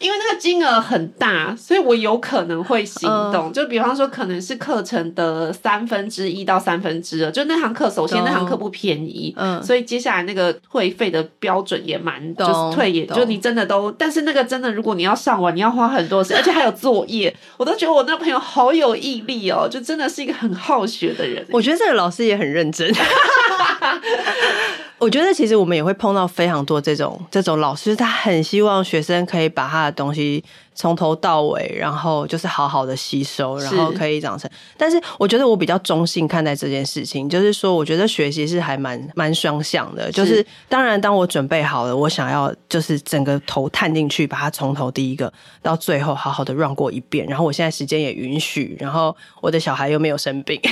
[0.00, 3.50] 因为那个金额很大，所以我有可能会行动。
[3.50, 7.30] Uh, 就比方说，可能是课程的三分之一到三分之二。
[7.30, 21.44] 就那堂课，首先那堂课不便宜，嗯，所以接下来那个退费的标准也蛮，就是退也，就你真的都，但是那个真的，如果你要上完，你要花很多时间， 而且还有作业，我都觉得我那个朋友好有毅力哦，就真的是一个很好学的人。
[21.50, 22.90] 我觉得这个老师也很认真。
[25.00, 30.44] 我觉得其实我们也会碰到非常多这种这种老师，他很希望学生可以把他的东西
[30.74, 34.48] 从头到尾，然后就是好好的吸收，然后可以长成。
[34.76, 40.12] 但是我觉得我比较中性看待这件事情，就是说，我觉得学习是还蛮蛮双向的。
[40.12, 45.32] 就是当然，当我准备好了，我想要就是整个头探进去，把它从头第一个
[45.62, 47.26] 到最后好好的 run 过一遍。
[47.26, 50.60] 然后我现在时间也允许，然后我的小孩又没有生病。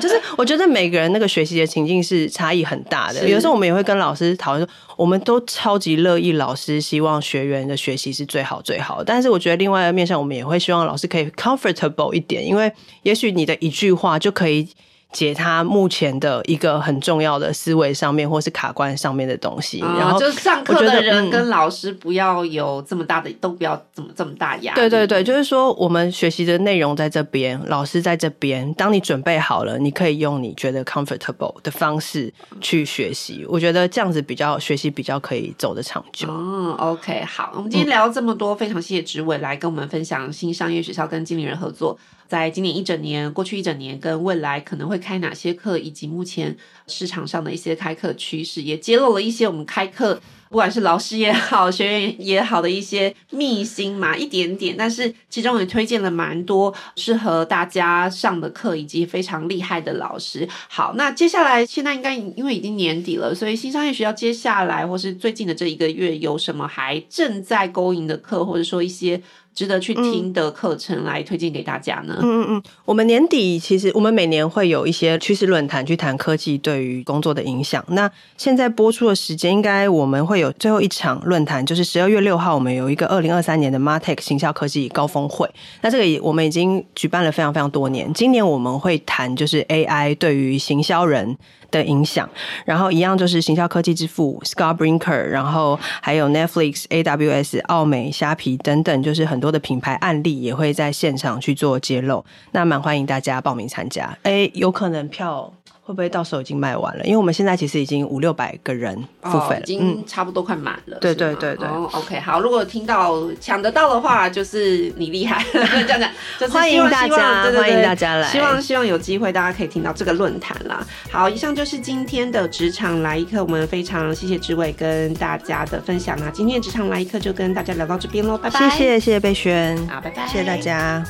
[0.00, 3.28] 就是我觉得每个人那个学习的情境是差异很大的。
[3.28, 9.02] 有时候我们也会跟老师讨论说，我们都超级乐意老师希望学员的学习是最好最好。
[9.04, 14.68] 但是我觉得另外一个面向，我们也会希望老师可以 comfortable 一点，因为也许你的一句话就可以。
[15.12, 24.80] 解他目前的一个很重要的思维上面，或是卡关上面的东西，哦、然后就是上课的人跟老师不要有这么大的，嗯、都不要怎么这么大压力。
[24.80, 28.72] 对对对，就是说我们学习的内容在这边，老师在这边。
[28.74, 33.44] 当你准备好了，你可以用你觉得 comfortable 的方式去学习。
[33.48, 36.26] 我觉得这样子比较学习比较可以走得长久。
[36.30, 41.98] 嗯，OK，好，我们今天聊这么多，嗯、非常谢谢植伟来跟我们分享新商业学校跟经理人合作。
[42.32, 46.56] 在今年一整年，过去一整年跟未来可能会开哪些课，以及目前
[46.86, 50.18] 市场上的一些开课趋势，也揭露了一些我们开课，
[50.48, 54.74] 不管是老师也好，学员也好的一些秘辛嘛，一点点。
[54.78, 60.48] 但是其中也推荐了蛮多适合大家上的课，以及非常厉害的老师。
[60.70, 69.22] 好，那接下来现在应该因为已经年底了，所以新商业学校接下来或是最近的这一个月有什么还正在勾引的课，或者说一些。
[69.54, 72.18] 值得去听的课程来推荐给大家呢？
[72.22, 77.84] 嗯嗯嗯，我们年底其实我们每年会有一些趋势论坛去谈科技对于工作的影响。
[77.88, 85.48] 那现在播出的时间，应该我们会有最后一场论坛，就是十二月六号，我们有一个二零二三年的 Martech 行销科技高峰会。
[85.82, 91.36] 那这个也我们已经举办了非常非常多年，今年我们会谈就是 AI 对于行销人
[91.72, 92.28] 的影响，
[92.64, 104.16] 然后一样就是行销科技之父 s c a r b r i n k e r 然后还有 Netflix、AWS、奥美、虾皮等等，就是很多的品牌案例也会在现场去做揭露，那蛮欢迎大家报名参加。
[104.22, 105.52] 哎，有可能票。
[105.92, 107.04] 会不会到时候已经卖完了？
[107.04, 110.96] 因为我们现在其实已经五六百个人付费了，哦，已经差不多快满了。
[111.00, 112.40] 对对对对，哦，OK，好。
[112.40, 115.44] 如果听到抢得到的话，就是你厉害。
[115.52, 118.28] 这样讲，就是欢迎大家，对对对，欢迎大家来。
[118.28, 120.84] 希望希望有机会大家可以听到这个论坛啦。
[121.10, 126.30] 好，以上就是今天的职场来一课，我们非常谢谢志伟跟大家的分享啊。
[126.32, 128.58] 今天的职场来一课就跟大家聊到这边喽，拜拜。
[128.58, 131.04] 谢谢谢谢贝轩，好，拜拜，谢谢大家。